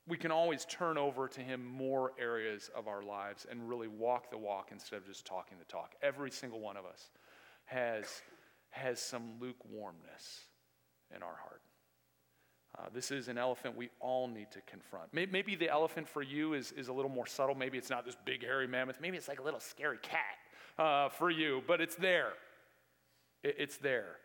We 0.06 0.18
can 0.18 0.32
always 0.32 0.66
turn 0.66 0.98
over 0.98 1.30
to 1.30 1.40
Him 1.40 1.66
more 1.66 2.12
areas 2.20 2.70
of 2.76 2.88
our 2.88 3.02
lives 3.02 3.46
and 3.50 3.70
really 3.70 3.88
walk 3.88 4.30
the 4.30 4.38
walk 4.38 4.70
instead 4.72 4.98
of 4.98 5.06
just 5.06 5.26
talking 5.26 5.58
the 5.58 5.66
talk. 5.66 5.96
Every 6.02 6.32
single 6.32 6.60
one 6.60 6.76
of 6.76 6.86
us 6.86 7.10
has, 7.66 8.06
has 8.72 9.00
some 9.00 9.36
lukewarmness 9.40 10.42
in 11.16 11.24
our 11.24 11.36
heart. 11.36 11.62
Uh, 12.78 12.86
this 12.94 13.12
is 13.12 13.28
an 13.28 13.38
elephant 13.38 13.78
we 13.78 13.90
all 14.00 14.28
need 14.28 14.50
to 14.52 14.60
confront. 14.62 15.14
Maybe, 15.14 15.56
the 15.56 15.70
elephant 15.70 16.08
for 16.08 16.24
you 16.24 16.54
is, 16.54 16.72
is 16.72 16.88
a 16.88 16.94
little 16.94 17.12
more 17.12 17.28
subtle. 17.28 17.54
Maybe 17.54 17.78
it's 17.78 17.90
not 17.90 18.04
this 18.04 18.18
big, 18.26 18.44
hairy 18.44 18.68
mammoth. 18.68 19.00
Maybe 19.00 19.16
it's 19.16 19.28
like 19.28 19.40
a 19.40 19.44
little 19.44 19.60
scary 19.60 20.00
cat 20.02 20.20
uh, 20.80 21.10
for 21.10 21.30
you, 21.30 21.62
but 21.68 21.82
it's 21.82 21.96
there. 21.96 22.34
It's 23.44 23.78
there. 23.78 24.16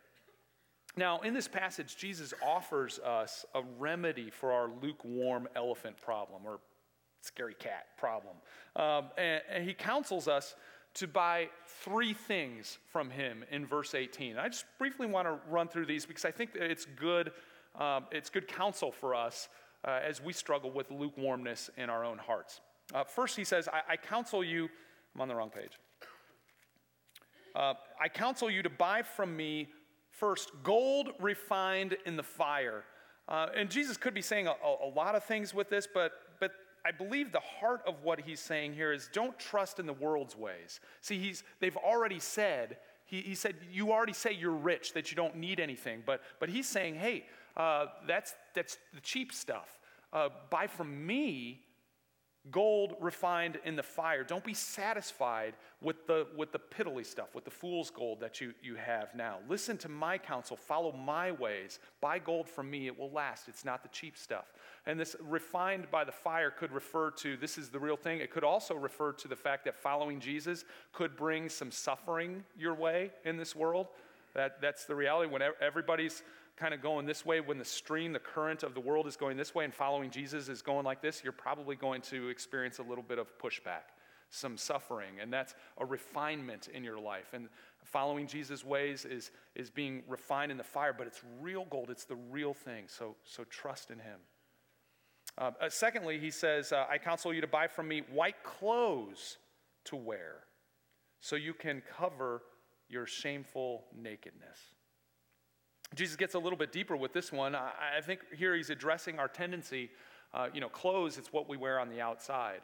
Now, 0.96 1.20
in 1.20 1.34
this 1.34 1.46
passage, 1.46 1.96
Jesus 1.96 2.32
offers 2.42 2.98
us 3.00 3.44
a 3.54 3.62
remedy 3.78 4.30
for 4.30 4.52
our 4.52 4.70
lukewarm 4.82 5.46
elephant 5.54 6.00
problem 6.00 6.42
or 6.46 6.60
scary 7.20 7.54
cat 7.54 7.86
problem. 7.98 8.36
Um, 8.76 9.10
and, 9.18 9.42
and 9.50 9.64
he 9.64 9.74
counsels 9.74 10.26
us 10.26 10.54
to 10.94 11.06
buy 11.06 11.48
three 11.66 12.14
things 12.14 12.78
from 12.90 13.10
him 13.10 13.44
in 13.50 13.66
verse 13.66 13.94
18. 13.94 14.38
I 14.38 14.48
just 14.48 14.64
briefly 14.78 15.06
want 15.06 15.28
to 15.28 15.38
run 15.48 15.68
through 15.68 15.86
these 15.86 16.06
because 16.06 16.24
I 16.24 16.30
think 16.30 16.50
it's 16.54 16.86
good 16.86 17.32
um, 17.76 18.06
it's 18.10 18.30
good 18.30 18.48
counsel 18.48 18.92
for 18.92 19.14
us 19.14 19.48
uh, 19.84 20.00
as 20.02 20.22
we 20.22 20.32
struggle 20.32 20.70
with 20.70 20.90
lukewarmness 20.90 21.70
in 21.76 21.90
our 21.90 22.04
own 22.04 22.18
hearts. 22.18 22.60
Uh, 22.94 23.04
first, 23.04 23.36
he 23.36 23.44
says, 23.44 23.68
I, 23.68 23.92
I, 23.92 23.96
counsel 23.96 24.42
you, 24.42 24.68
I'm 25.14 25.20
on 25.20 25.28
the 25.28 25.34
wrong 25.34 25.50
page. 25.50 25.72
Uh, 27.54 27.74
I 28.00 28.08
counsel 28.08 28.50
you 28.50 28.62
to 28.62 28.70
buy 28.70 29.02
from 29.02 29.36
me 29.36 29.68
first 30.10 30.50
gold 30.62 31.10
refined 31.20 31.96
in 32.06 32.16
the 32.16 32.22
fire. 32.22 32.84
Uh, 33.28 33.48
and 33.54 33.70
Jesus 33.70 33.96
could 33.96 34.14
be 34.14 34.22
saying 34.22 34.46
a, 34.46 34.54
a, 34.82 34.88
lot 34.88 35.14
of 35.14 35.24
things 35.24 35.52
with 35.52 35.68
this, 35.68 35.86
but, 35.92 36.12
but 36.40 36.52
I 36.84 36.90
believe 36.92 37.30
the 37.30 37.40
heart 37.40 37.82
of 37.86 38.02
what 38.02 38.20
he's 38.20 38.40
saying 38.40 38.72
here 38.72 38.92
is 38.92 39.10
don't 39.12 39.38
trust 39.38 39.78
in 39.78 39.86
the 39.86 39.92
world's 39.92 40.34
ways. 40.34 40.80
See, 41.02 41.18
he's, 41.18 41.44
they've 41.60 41.76
already 41.76 42.20
said, 42.20 42.78
he, 43.04 43.20
he 43.20 43.34
said, 43.34 43.56
you 43.70 43.92
already 43.92 44.12
say 44.14 44.32
you're 44.32 44.50
rich, 44.50 44.94
that 44.94 45.10
you 45.10 45.16
don't 45.16 45.36
need 45.36 45.60
anything. 45.60 46.02
But, 46.06 46.22
but 46.40 46.48
he's 46.48 46.66
saying, 46.66 46.94
hey, 46.94 47.26
uh, 47.58 47.86
that's, 48.06 48.34
that's 48.54 48.78
the 48.94 49.00
cheap 49.00 49.32
stuff. 49.32 49.78
Uh, 50.12 50.28
buy 50.50 50.66
from 50.66 51.06
me 51.06 51.60
gold 52.50 52.94
refined 53.00 53.58
in 53.64 53.76
the 53.76 53.82
fire. 53.82 54.24
Don't 54.24 54.44
be 54.44 54.54
satisfied 54.54 55.54
with 55.82 56.06
the, 56.06 56.26
with 56.36 56.52
the 56.52 56.58
piddly 56.58 57.04
stuff, 57.04 57.34
with 57.34 57.44
the 57.44 57.50
fool's 57.50 57.90
gold 57.90 58.20
that 58.20 58.40
you, 58.40 58.54
you 58.62 58.74
have 58.76 59.14
now. 59.14 59.38
Listen 59.48 59.76
to 59.78 59.88
my 59.88 60.18
counsel, 60.18 60.56
follow 60.56 60.92
my 60.92 61.32
ways. 61.32 61.78
Buy 62.00 62.18
gold 62.18 62.48
from 62.48 62.70
me, 62.70 62.86
it 62.86 62.98
will 62.98 63.10
last. 63.10 63.48
It's 63.48 63.64
not 63.64 63.82
the 63.82 63.88
cheap 63.90 64.16
stuff. 64.16 64.52
And 64.86 64.98
this 64.98 65.16
refined 65.20 65.90
by 65.90 66.04
the 66.04 66.12
fire 66.12 66.50
could 66.50 66.72
refer 66.72 67.10
to 67.12 67.36
this 67.36 67.58
is 67.58 67.68
the 67.68 67.78
real 67.78 67.96
thing. 67.96 68.20
It 68.20 68.30
could 68.30 68.44
also 68.44 68.74
refer 68.74 69.12
to 69.12 69.28
the 69.28 69.36
fact 69.36 69.64
that 69.66 69.76
following 69.76 70.20
Jesus 70.20 70.64
could 70.92 71.16
bring 71.16 71.48
some 71.48 71.70
suffering 71.70 72.44
your 72.56 72.74
way 72.74 73.10
in 73.24 73.36
this 73.36 73.54
world. 73.54 73.88
That, 74.34 74.60
that's 74.60 74.84
the 74.84 74.94
reality. 74.94 75.30
When 75.30 75.42
everybody's 75.60 76.22
kind 76.58 76.74
of 76.74 76.82
going 76.82 77.06
this 77.06 77.24
way, 77.24 77.40
when 77.40 77.58
the 77.58 77.64
stream, 77.64 78.12
the 78.12 78.18
current 78.18 78.62
of 78.62 78.74
the 78.74 78.80
world 78.80 79.06
is 79.06 79.16
going 79.16 79.36
this 79.36 79.54
way 79.54 79.64
and 79.64 79.72
following 79.72 80.10
Jesus 80.10 80.48
is 80.48 80.60
going 80.62 80.84
like 80.84 81.00
this, 81.00 81.22
you're 81.22 81.32
probably 81.32 81.76
going 81.76 82.02
to 82.02 82.28
experience 82.28 82.78
a 82.78 82.82
little 82.82 83.04
bit 83.04 83.18
of 83.18 83.38
pushback, 83.38 83.92
some 84.30 84.56
suffering. 84.56 85.20
And 85.20 85.32
that's 85.32 85.54
a 85.78 85.86
refinement 85.86 86.68
in 86.68 86.82
your 86.82 86.98
life. 86.98 87.32
And 87.32 87.48
following 87.84 88.26
Jesus' 88.26 88.64
ways 88.64 89.04
is, 89.04 89.30
is 89.54 89.70
being 89.70 90.02
refined 90.08 90.50
in 90.50 90.58
the 90.58 90.64
fire, 90.64 90.92
but 90.96 91.06
it's 91.06 91.22
real 91.40 91.66
gold, 91.70 91.90
it's 91.90 92.04
the 92.04 92.16
real 92.30 92.54
thing. 92.54 92.84
So, 92.88 93.16
so 93.24 93.44
trust 93.44 93.90
in 93.90 93.98
Him. 93.98 94.18
Uh, 95.36 95.52
uh, 95.60 95.68
secondly, 95.68 96.18
he 96.18 96.30
says, 96.30 96.72
uh, 96.72 96.86
I 96.90 96.98
counsel 96.98 97.32
you 97.32 97.40
to 97.40 97.46
buy 97.46 97.68
from 97.68 97.86
me 97.86 98.02
white 98.12 98.42
clothes 98.42 99.38
to 99.84 99.96
wear 99.96 100.40
so 101.20 101.36
you 101.36 101.54
can 101.54 101.82
cover 101.96 102.42
your 102.88 103.06
shameful 103.06 103.84
nakedness. 103.96 104.58
Jesus 105.94 106.16
gets 106.16 106.34
a 106.34 106.38
little 106.38 106.58
bit 106.58 106.72
deeper 106.72 106.96
with 106.96 107.12
this 107.12 107.32
one. 107.32 107.54
I, 107.54 107.70
I 107.98 108.00
think 108.00 108.20
here 108.36 108.54
he's 108.54 108.70
addressing 108.70 109.18
our 109.18 109.28
tendency. 109.28 109.90
Uh, 110.34 110.48
you 110.52 110.60
know, 110.60 110.68
clothes, 110.68 111.16
it's 111.18 111.32
what 111.32 111.48
we 111.48 111.56
wear 111.56 111.80
on 111.80 111.88
the 111.88 112.00
outside. 112.00 112.60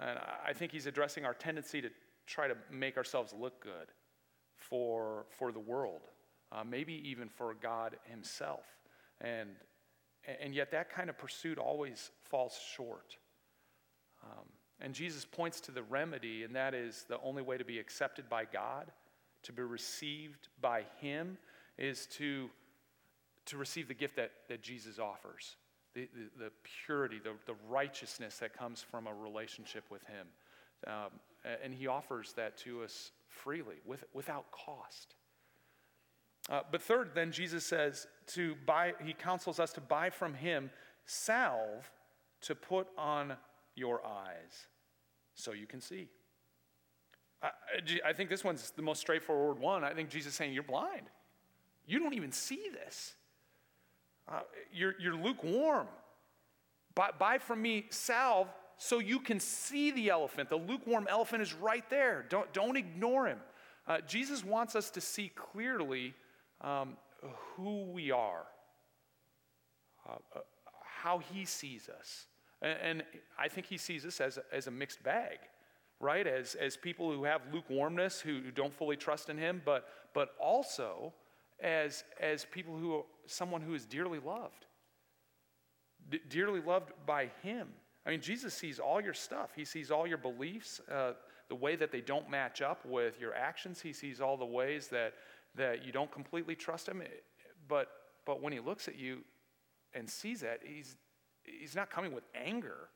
And 0.00 0.18
I 0.46 0.52
think 0.54 0.72
he's 0.72 0.86
addressing 0.86 1.24
our 1.24 1.34
tendency 1.34 1.82
to 1.82 1.90
try 2.26 2.48
to 2.48 2.56
make 2.70 2.96
ourselves 2.96 3.34
look 3.38 3.62
good 3.62 3.88
for, 4.56 5.26
for 5.30 5.52
the 5.52 5.60
world, 5.60 6.00
uh, 6.50 6.64
maybe 6.64 6.94
even 7.08 7.28
for 7.28 7.54
God 7.54 7.96
himself. 8.04 8.64
And, 9.20 9.50
and 10.40 10.54
yet 10.54 10.70
that 10.70 10.90
kind 10.90 11.10
of 11.10 11.18
pursuit 11.18 11.58
always 11.58 12.10
falls 12.24 12.58
short. 12.74 13.16
Um, 14.24 14.46
and 14.80 14.94
Jesus 14.94 15.24
points 15.24 15.60
to 15.62 15.72
the 15.72 15.82
remedy, 15.82 16.44
and 16.44 16.56
that 16.56 16.74
is 16.74 17.04
the 17.08 17.18
only 17.22 17.42
way 17.42 17.58
to 17.58 17.64
be 17.64 17.78
accepted 17.78 18.28
by 18.28 18.44
God, 18.44 18.90
to 19.44 19.52
be 19.52 19.62
received 19.62 20.48
by 20.60 20.84
Him, 21.00 21.38
is 21.78 22.06
to, 22.06 22.50
to 23.46 23.56
receive 23.56 23.88
the 23.88 23.94
gift 23.94 24.16
that, 24.16 24.30
that 24.48 24.62
Jesus 24.62 24.98
offers 24.98 25.56
the, 25.94 26.08
the, 26.14 26.44
the 26.44 26.52
purity, 26.86 27.20
the, 27.22 27.32
the 27.46 27.58
righteousness 27.68 28.38
that 28.38 28.56
comes 28.56 28.82
from 28.82 29.06
a 29.06 29.14
relationship 29.14 29.84
with 29.90 30.02
Him. 30.04 30.26
Um, 30.86 31.10
and 31.62 31.74
He 31.74 31.86
offers 31.86 32.32
that 32.34 32.56
to 32.58 32.82
us 32.82 33.12
freely, 33.28 33.76
with, 33.84 34.04
without 34.12 34.50
cost. 34.50 35.14
Uh, 36.50 36.60
but 36.70 36.82
third, 36.82 37.10
then 37.14 37.30
Jesus 37.30 37.64
says 37.64 38.06
to 38.28 38.56
buy, 38.66 38.94
He 39.04 39.12
counsels 39.12 39.60
us 39.60 39.72
to 39.74 39.80
buy 39.80 40.10
from 40.10 40.34
Him 40.34 40.70
salve 41.04 41.90
to 42.42 42.54
put 42.54 42.88
on 42.96 43.34
your 43.74 44.04
eyes 44.04 44.66
so 45.34 45.52
you 45.52 45.66
can 45.66 45.80
see. 45.80 46.08
I, 47.42 47.50
I 48.06 48.12
think 48.12 48.30
this 48.30 48.44
one's 48.44 48.70
the 48.70 48.82
most 48.82 49.00
straightforward 49.00 49.58
one. 49.58 49.84
I 49.84 49.92
think 49.94 50.10
Jesus 50.10 50.32
is 50.32 50.36
saying, 50.36 50.52
You're 50.52 50.62
blind. 50.62 51.06
You 51.92 51.98
don't 51.98 52.14
even 52.14 52.32
see 52.32 52.70
this. 52.72 53.12
Uh, 54.26 54.40
you're, 54.72 54.94
you're 54.98 55.14
lukewarm. 55.14 55.88
Buy, 56.94 57.10
buy 57.18 57.36
from 57.36 57.60
me 57.60 57.84
salve 57.90 58.48
so 58.78 58.98
you 58.98 59.20
can 59.20 59.38
see 59.38 59.90
the 59.90 60.08
elephant. 60.08 60.48
The 60.48 60.56
lukewarm 60.56 61.06
elephant 61.10 61.42
is 61.42 61.52
right 61.52 61.84
there. 61.90 62.24
Don't, 62.30 62.50
don't 62.54 62.78
ignore 62.78 63.26
him. 63.26 63.40
Uh, 63.86 63.98
Jesus 64.06 64.42
wants 64.42 64.74
us 64.74 64.88
to 64.92 65.02
see 65.02 65.32
clearly 65.36 66.14
um, 66.62 66.96
who 67.56 67.82
we 67.82 68.10
are, 68.10 68.46
uh, 70.08 70.14
uh, 70.34 70.40
how 71.02 71.18
he 71.18 71.44
sees 71.44 71.90
us. 71.90 72.24
And, 72.62 72.78
and, 72.80 73.02
I 73.38 73.48
think 73.48 73.66
he 73.66 73.76
sees 73.76 74.06
us 74.06 74.18
as 74.18 74.38
a, 74.38 74.44
as 74.50 74.66
a 74.66 74.70
mixed 74.70 75.02
bag, 75.02 75.40
right? 76.00 76.26
As, 76.26 76.54
as 76.54 76.74
people 76.74 77.12
who 77.12 77.24
have 77.24 77.42
lukewarmness, 77.52 78.18
who, 78.20 78.40
who 78.40 78.50
don't 78.50 78.72
fully 78.72 78.96
trust 78.96 79.28
in 79.28 79.36
him, 79.36 79.60
but, 79.62 79.86
but 80.14 80.30
also 80.40 81.12
as, 81.62 82.04
as 82.20 82.44
people 82.44 82.76
who, 82.76 83.04
someone 83.26 83.62
who 83.62 83.74
is 83.74 83.86
dearly 83.86 84.18
loved, 84.18 84.66
D- 86.10 86.20
dearly 86.28 86.60
loved 86.60 86.92
by 87.06 87.30
Him. 87.42 87.68
I 88.04 88.10
mean, 88.10 88.20
Jesus 88.20 88.52
sees 88.52 88.80
all 88.80 89.00
your 89.00 89.14
stuff. 89.14 89.50
He 89.54 89.64
sees 89.64 89.90
all 89.90 90.06
your 90.06 90.18
beliefs, 90.18 90.80
uh, 90.90 91.12
the 91.48 91.54
way 91.54 91.76
that 91.76 91.92
they 91.92 92.00
don't 92.00 92.28
match 92.28 92.60
up 92.60 92.84
with 92.84 93.20
your 93.20 93.34
actions. 93.34 93.80
He 93.80 93.92
sees 93.92 94.20
all 94.20 94.36
the 94.36 94.44
ways 94.44 94.88
that, 94.88 95.14
that 95.54 95.84
you 95.84 95.92
don't 95.92 96.10
completely 96.10 96.56
trust 96.56 96.88
Him. 96.88 97.02
But, 97.68 97.88
but 98.26 98.42
when 98.42 98.52
He 98.52 98.60
looks 98.60 98.88
at 98.88 98.98
you 98.98 99.20
and 99.94 100.10
sees 100.10 100.40
that, 100.40 100.60
He's, 100.64 100.96
he's 101.44 101.76
not 101.76 101.90
coming 101.90 102.12
with 102.12 102.24
anger. 102.34 102.88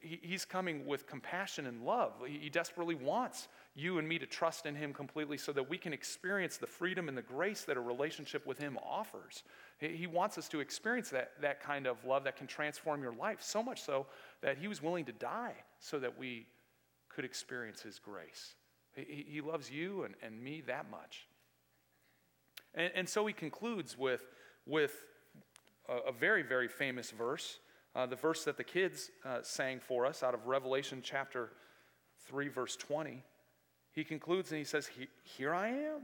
He, 0.00 0.20
he's 0.22 0.44
coming 0.44 0.86
with 0.86 1.06
compassion 1.06 1.66
and 1.66 1.84
love. 1.84 2.12
He, 2.26 2.48
desperately 2.48 2.94
wants 2.94 3.48
you 3.74 3.98
and 3.98 4.08
me 4.08 4.18
to 4.18 4.26
trust 4.26 4.66
in 4.66 4.74
Him 4.74 4.92
completely 4.92 5.36
so 5.36 5.52
that 5.52 5.68
we 5.68 5.78
can 5.78 5.92
experience 5.92 6.56
the 6.56 6.66
freedom 6.66 7.08
and 7.08 7.16
the 7.16 7.22
grace 7.22 7.62
that 7.62 7.76
a 7.76 7.80
relationship 7.80 8.46
with 8.46 8.58
Him 8.58 8.78
offers. 8.84 9.42
He, 9.78 10.06
wants 10.06 10.38
us 10.38 10.48
to 10.50 10.60
experience 10.60 11.10
that, 11.10 11.32
that 11.40 11.60
kind 11.60 11.86
of 11.86 12.04
love 12.04 12.24
that 12.24 12.36
can 12.36 12.46
transform 12.46 13.02
your 13.02 13.14
life, 13.14 13.42
so 13.42 13.62
much 13.62 13.82
so 13.82 14.06
that 14.42 14.58
He 14.58 14.68
was 14.68 14.82
willing 14.82 15.04
to 15.06 15.12
die 15.12 15.54
so 15.78 15.98
that 15.98 16.18
we 16.18 16.46
could 17.08 17.24
experience 17.24 17.82
His 17.82 17.98
grace. 17.98 18.54
He, 18.94 19.26
he 19.28 19.40
loves 19.40 19.70
you 19.70 20.04
and, 20.04 20.14
and 20.22 20.42
me 20.42 20.62
that 20.66 20.90
much. 20.90 21.26
And, 22.74 22.90
and 22.94 23.08
so 23.08 23.26
he 23.26 23.32
concludes 23.32 23.96
with, 23.98 24.24
with 24.66 24.92
a, 25.88 26.08
a 26.08 26.12
very, 26.12 26.42
very 26.42 26.68
famous 26.68 27.10
verse, 27.10 27.58
uh, 27.94 28.06
the 28.06 28.16
verse 28.16 28.44
that 28.44 28.56
the 28.56 28.64
kids 28.64 29.10
uh, 29.24 29.38
sang 29.42 29.80
for 29.80 30.06
us 30.06 30.22
out 30.22 30.34
of 30.34 30.46
Revelation 30.46 31.00
chapter 31.02 31.50
3, 32.26 32.48
verse 32.48 32.76
20. 32.76 33.22
He 33.92 34.04
concludes 34.04 34.50
and 34.50 34.58
he 34.58 34.64
says, 34.64 34.88
Here 35.24 35.52
I 35.52 35.68
am. 35.68 36.02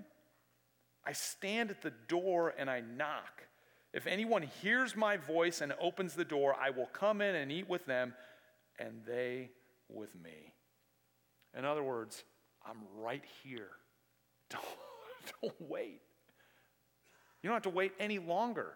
I 1.04 1.12
stand 1.12 1.70
at 1.70 1.82
the 1.82 1.92
door 2.08 2.54
and 2.58 2.68
I 2.68 2.80
knock. 2.80 3.44
If 3.92 4.06
anyone 4.06 4.42
hears 4.42 4.96
my 4.96 5.16
voice 5.16 5.60
and 5.60 5.72
opens 5.80 6.14
the 6.14 6.24
door, 6.24 6.56
I 6.60 6.70
will 6.70 6.86
come 6.86 7.20
in 7.20 7.34
and 7.34 7.50
eat 7.52 7.68
with 7.68 7.86
them, 7.86 8.12
and 8.78 9.00
they 9.06 9.50
with 9.88 10.14
me. 10.22 10.52
In 11.56 11.64
other 11.64 11.82
words, 11.82 12.24
I'm 12.68 12.78
right 12.98 13.24
here. 13.42 13.70
Don't, 14.50 14.62
don't 15.42 15.70
wait. 15.70 16.00
You 17.42 17.48
don't 17.48 17.54
have 17.54 17.64
to 17.64 17.70
wait 17.70 17.92
any 17.98 18.20
longer. 18.20 18.74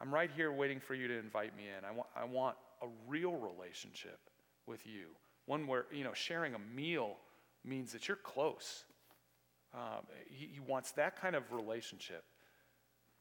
I'm 0.00 0.12
right 0.12 0.30
here 0.34 0.52
waiting 0.52 0.80
for 0.80 0.94
you 0.94 1.08
to 1.08 1.18
invite 1.18 1.56
me 1.56 1.64
in. 1.64 1.84
I 1.84 1.92
want, 1.92 2.08
I 2.16 2.24
want 2.24 2.56
a 2.82 2.86
real 3.06 3.32
relationship 3.32 4.18
with 4.66 4.86
you. 4.86 5.06
One 5.46 5.66
where, 5.66 5.86
you 5.92 6.04
know, 6.04 6.12
sharing 6.14 6.54
a 6.54 6.58
meal 6.58 7.16
means 7.64 7.92
that 7.92 8.08
you're 8.08 8.16
close. 8.16 8.84
Um, 9.72 10.06
he, 10.28 10.46
he 10.52 10.60
wants 10.60 10.92
that 10.92 11.20
kind 11.20 11.34
of 11.34 11.52
relationship. 11.52 12.24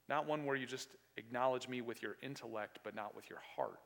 Not 0.09 0.27
one 0.27 0.45
where 0.45 0.55
you 0.55 0.65
just 0.65 0.89
acknowledge 1.17 1.67
me 1.67 1.81
with 1.81 2.01
your 2.01 2.17
intellect, 2.21 2.79
but 2.83 2.95
not 2.95 3.15
with 3.15 3.29
your 3.29 3.39
heart, 3.55 3.79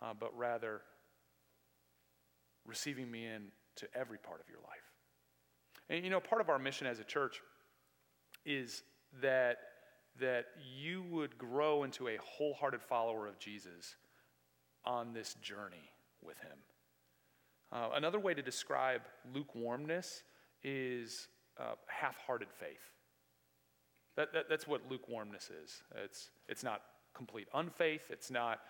uh, 0.00 0.12
but 0.18 0.36
rather 0.36 0.80
receiving 2.66 3.10
me 3.10 3.26
in 3.26 3.48
to 3.76 3.86
every 3.94 4.18
part 4.18 4.40
of 4.40 4.48
your 4.48 4.58
life. 4.58 4.90
And 5.88 6.04
you 6.04 6.10
know, 6.10 6.20
part 6.20 6.40
of 6.40 6.48
our 6.48 6.58
mission 6.58 6.86
as 6.86 6.98
a 6.98 7.04
church 7.04 7.40
is 8.44 8.82
that, 9.20 9.58
that 10.20 10.46
you 10.78 11.02
would 11.10 11.38
grow 11.38 11.84
into 11.84 12.08
a 12.08 12.16
wholehearted 12.22 12.82
follower 12.82 13.26
of 13.26 13.38
Jesus 13.38 13.96
on 14.84 15.12
this 15.12 15.34
journey 15.34 15.90
with 16.22 16.38
him. 16.38 16.58
Uh, 17.72 17.90
another 17.94 18.20
way 18.20 18.34
to 18.34 18.42
describe 18.42 19.02
lukewarmness 19.32 20.22
is 20.62 21.28
uh, 21.58 21.74
half 21.86 22.16
hearted 22.18 22.48
faith. 22.52 22.92
That, 24.16 24.32
that, 24.34 24.48
that's 24.48 24.66
what 24.66 24.82
lukewarmness 24.90 25.50
is. 25.64 25.82
It's, 26.04 26.30
it's 26.48 26.62
not 26.62 26.82
complete 27.14 27.48
unfaith, 27.54 28.10
it's 28.10 28.30
not 28.30 28.60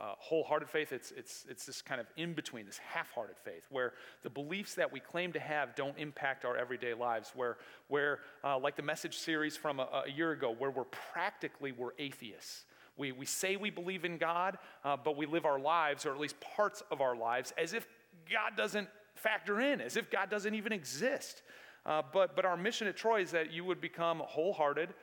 uh, 0.00 0.14
wholehearted 0.18 0.68
faith, 0.68 0.92
it's, 0.92 1.12
it's, 1.12 1.44
it's 1.48 1.66
this 1.66 1.82
kind 1.82 2.00
of 2.00 2.06
in 2.16 2.32
between, 2.32 2.66
this 2.66 2.78
half 2.78 3.10
hearted 3.12 3.36
faith, 3.38 3.66
where 3.70 3.92
the 4.22 4.30
beliefs 4.30 4.74
that 4.74 4.92
we 4.92 5.00
claim 5.00 5.32
to 5.32 5.40
have 5.40 5.74
don't 5.74 5.96
impact 5.98 6.44
our 6.44 6.56
everyday 6.56 6.94
lives, 6.94 7.32
where, 7.34 7.58
where 7.88 8.20
uh, 8.42 8.58
like 8.58 8.76
the 8.76 8.82
message 8.82 9.16
series 9.16 9.56
from 9.56 9.80
a, 9.80 10.04
a, 10.06 10.10
year 10.10 10.32
ago, 10.32 10.54
where 10.58 10.70
we're 10.70 10.84
practically 10.84 11.72
we're 11.72 11.92
atheists. 11.98 12.64
We, 12.96 13.12
we 13.12 13.26
say 13.26 13.56
we 13.56 13.70
believe 13.70 14.04
in 14.04 14.18
God, 14.18 14.58
uh, 14.84 14.96
but 14.96 15.16
we 15.16 15.26
live 15.26 15.44
our 15.44 15.58
lives, 15.58 16.06
or 16.06 16.12
at 16.12 16.20
least 16.20 16.36
parts 16.40 16.82
of 16.90 17.00
our 17.00 17.16
lives, 17.16 17.52
as 17.58 17.72
if 17.72 17.86
God 18.30 18.56
doesn't 18.56 18.88
factor 19.14 19.60
in, 19.60 19.80
as 19.80 19.96
if 19.96 20.10
God 20.10 20.30
doesn't 20.30 20.54
even 20.54 20.72
exist. 20.72 21.42
Uh, 21.86 22.02
but, 22.12 22.34
but 22.34 22.44
our 22.44 22.56
mission 22.56 22.86
at 22.86 22.96
Troy 22.96 23.20
is 23.20 23.30
that 23.32 23.52
you 23.52 23.64
would 23.64 23.80
become 23.80 24.20
wholehearted 24.20 24.94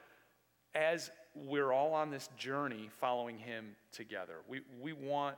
as 0.74 1.12
we're 1.34 1.72
all 1.72 1.94
on 1.94 2.10
this 2.10 2.30
journey 2.38 2.90
following 3.00 3.38
him 3.38 3.76
together. 3.92 4.36
We, 4.48 4.62
we 4.82 4.94
want 4.94 5.38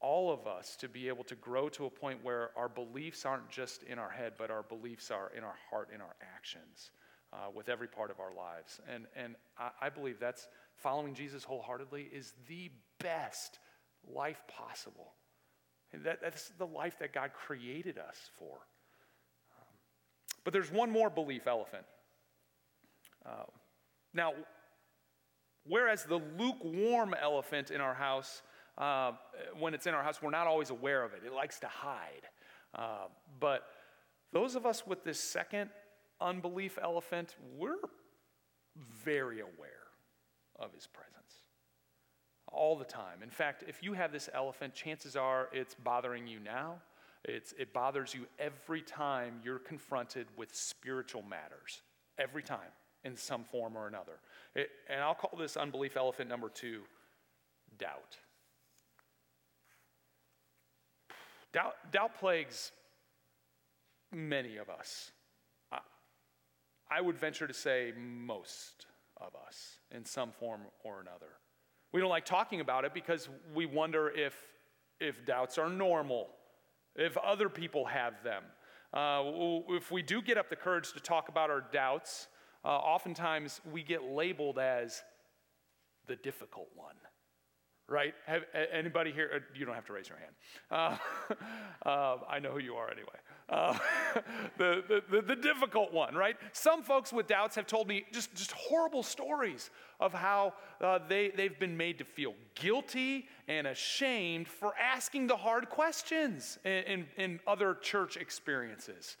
all 0.00 0.32
of 0.32 0.46
us 0.46 0.76
to 0.76 0.88
be 0.88 1.08
able 1.08 1.24
to 1.24 1.36
grow 1.36 1.68
to 1.70 1.86
a 1.86 1.90
point 1.90 2.18
where 2.22 2.50
our 2.56 2.68
beliefs 2.68 3.24
aren't 3.24 3.48
just 3.48 3.84
in 3.84 3.98
our 3.98 4.10
head, 4.10 4.32
but 4.36 4.50
our 4.50 4.62
beliefs 4.62 5.10
are 5.10 5.30
in 5.36 5.44
our 5.44 5.54
heart, 5.70 5.90
in 5.94 6.00
our 6.00 6.16
actions, 6.34 6.90
uh, 7.32 7.36
with 7.54 7.68
every 7.68 7.86
part 7.86 8.10
of 8.10 8.18
our 8.18 8.34
lives. 8.34 8.80
And, 8.92 9.06
and 9.14 9.36
I, 9.58 9.70
I 9.82 9.88
believe 9.90 10.18
that's 10.18 10.48
following 10.76 11.14
Jesus 11.14 11.44
wholeheartedly 11.44 12.08
is 12.12 12.32
the 12.48 12.70
best 12.98 13.58
life 14.12 14.42
possible. 14.48 15.12
And 15.92 16.04
that, 16.04 16.20
that's 16.22 16.48
the 16.58 16.66
life 16.66 16.98
that 16.98 17.12
God 17.12 17.30
created 17.32 17.98
us 17.98 18.30
for. 18.38 18.56
Um, 19.56 19.74
but 20.42 20.52
there's 20.52 20.72
one 20.72 20.90
more 20.90 21.10
belief 21.10 21.46
elephant. 21.46 21.84
Uh, 23.24 23.44
now, 24.14 24.32
Whereas 25.64 26.04
the 26.04 26.20
lukewarm 26.38 27.14
elephant 27.20 27.70
in 27.70 27.80
our 27.80 27.94
house, 27.94 28.42
uh, 28.78 29.12
when 29.58 29.74
it's 29.74 29.86
in 29.86 29.94
our 29.94 30.02
house, 30.02 30.20
we're 30.20 30.30
not 30.30 30.46
always 30.46 30.70
aware 30.70 31.04
of 31.04 31.12
it. 31.12 31.22
It 31.24 31.32
likes 31.32 31.60
to 31.60 31.68
hide. 31.68 32.26
Uh, 32.74 33.06
but 33.38 33.64
those 34.32 34.54
of 34.54 34.66
us 34.66 34.86
with 34.86 35.04
this 35.04 35.20
second 35.20 35.70
unbelief 36.20 36.78
elephant, 36.82 37.36
we're 37.56 37.76
very 39.04 39.40
aware 39.40 39.70
of 40.58 40.72
his 40.72 40.86
presence 40.86 41.12
all 42.52 42.76
the 42.76 42.84
time. 42.84 43.22
In 43.22 43.30
fact, 43.30 43.64
if 43.66 43.82
you 43.82 43.92
have 43.94 44.12
this 44.12 44.28
elephant, 44.32 44.74
chances 44.74 45.16
are 45.16 45.48
it's 45.52 45.74
bothering 45.74 46.26
you 46.26 46.38
now. 46.38 46.76
It's, 47.24 47.54
it 47.58 47.72
bothers 47.72 48.14
you 48.14 48.26
every 48.38 48.82
time 48.82 49.40
you're 49.44 49.58
confronted 49.58 50.26
with 50.36 50.54
spiritual 50.54 51.22
matters, 51.22 51.82
every 52.18 52.42
time 52.42 52.58
in 53.04 53.16
some 53.16 53.44
form 53.44 53.76
or 53.76 53.86
another. 53.86 54.18
It, 54.54 54.70
and 54.88 55.00
I'll 55.00 55.14
call 55.14 55.38
this 55.38 55.56
unbelief 55.56 55.96
elephant 55.96 56.28
number 56.28 56.48
two 56.48 56.82
doubt. 57.78 58.18
Doubt, 61.52 61.74
doubt 61.90 62.18
plagues 62.18 62.72
many 64.10 64.56
of 64.56 64.68
us. 64.68 65.10
I, 65.70 65.78
I 66.90 67.00
would 67.00 67.18
venture 67.18 67.46
to 67.46 67.54
say 67.54 67.92
most 67.96 68.86
of 69.18 69.32
us 69.46 69.78
in 69.90 70.04
some 70.04 70.32
form 70.32 70.62
or 70.84 71.00
another. 71.00 71.38
We 71.92 72.00
don't 72.00 72.10
like 72.10 72.24
talking 72.24 72.60
about 72.60 72.84
it 72.84 72.94
because 72.94 73.28
we 73.54 73.66
wonder 73.66 74.10
if, 74.10 74.34
if 74.98 75.24
doubts 75.26 75.58
are 75.58 75.68
normal, 75.68 76.28
if 76.96 77.16
other 77.18 77.48
people 77.48 77.84
have 77.84 78.22
them. 78.24 78.44
Uh, 78.94 79.22
if 79.70 79.90
we 79.90 80.02
do 80.02 80.20
get 80.20 80.36
up 80.36 80.50
the 80.50 80.56
courage 80.56 80.92
to 80.92 81.00
talk 81.00 81.28
about 81.28 81.50
our 81.50 81.64
doubts, 81.72 82.28
uh, 82.64 82.68
oftentimes 82.68 83.60
we 83.70 83.82
get 83.82 84.04
labeled 84.04 84.58
as 84.58 85.02
the 86.06 86.16
difficult 86.16 86.68
one 86.74 86.94
right? 87.88 88.14
Have 88.26 88.44
anybody 88.72 89.12
here 89.12 89.30
uh, 89.34 89.38
you 89.54 89.66
don't 89.66 89.74
have 89.74 89.84
to 89.86 89.92
raise 89.92 90.08
your 90.08 90.18
hand. 90.18 90.32
Uh, 90.70 90.96
uh, 91.88 92.16
i 92.28 92.38
know 92.38 92.50
who 92.50 92.58
you 92.58 92.74
are 92.74 92.90
anyway. 92.90 93.08
Uh, 93.48 93.76
the, 94.58 95.02
the, 95.10 95.20
the, 95.20 95.36
difficult 95.36 95.92
one 95.92 96.14
right? 96.14 96.36
Some 96.52 96.82
folks 96.82 97.12
with 97.12 97.26
doubts 97.26 97.54
have 97.56 97.66
told 97.66 97.86
me 97.86 98.04
just, 98.12 98.34
just 98.34 98.52
horrible 98.52 99.02
stories 99.02 99.70
of 100.00 100.14
how 100.14 100.54
uh, 100.80 101.00
they, 101.08 101.30
they've 101.36 101.58
been 101.58 101.76
made 101.76 101.98
to 101.98 102.04
feel 102.04 102.34
guilty 102.54 103.28
and 103.46 103.66
ashamed 103.66 104.48
for 104.48 104.72
asking 104.76 105.26
the 105.26 105.36
hard 105.36 105.68
questions 105.68 106.58
in, 106.64 106.70
in, 106.84 107.06
in 107.18 107.40
other 107.46 107.74
church 107.74 108.16
experiences. 108.16 109.16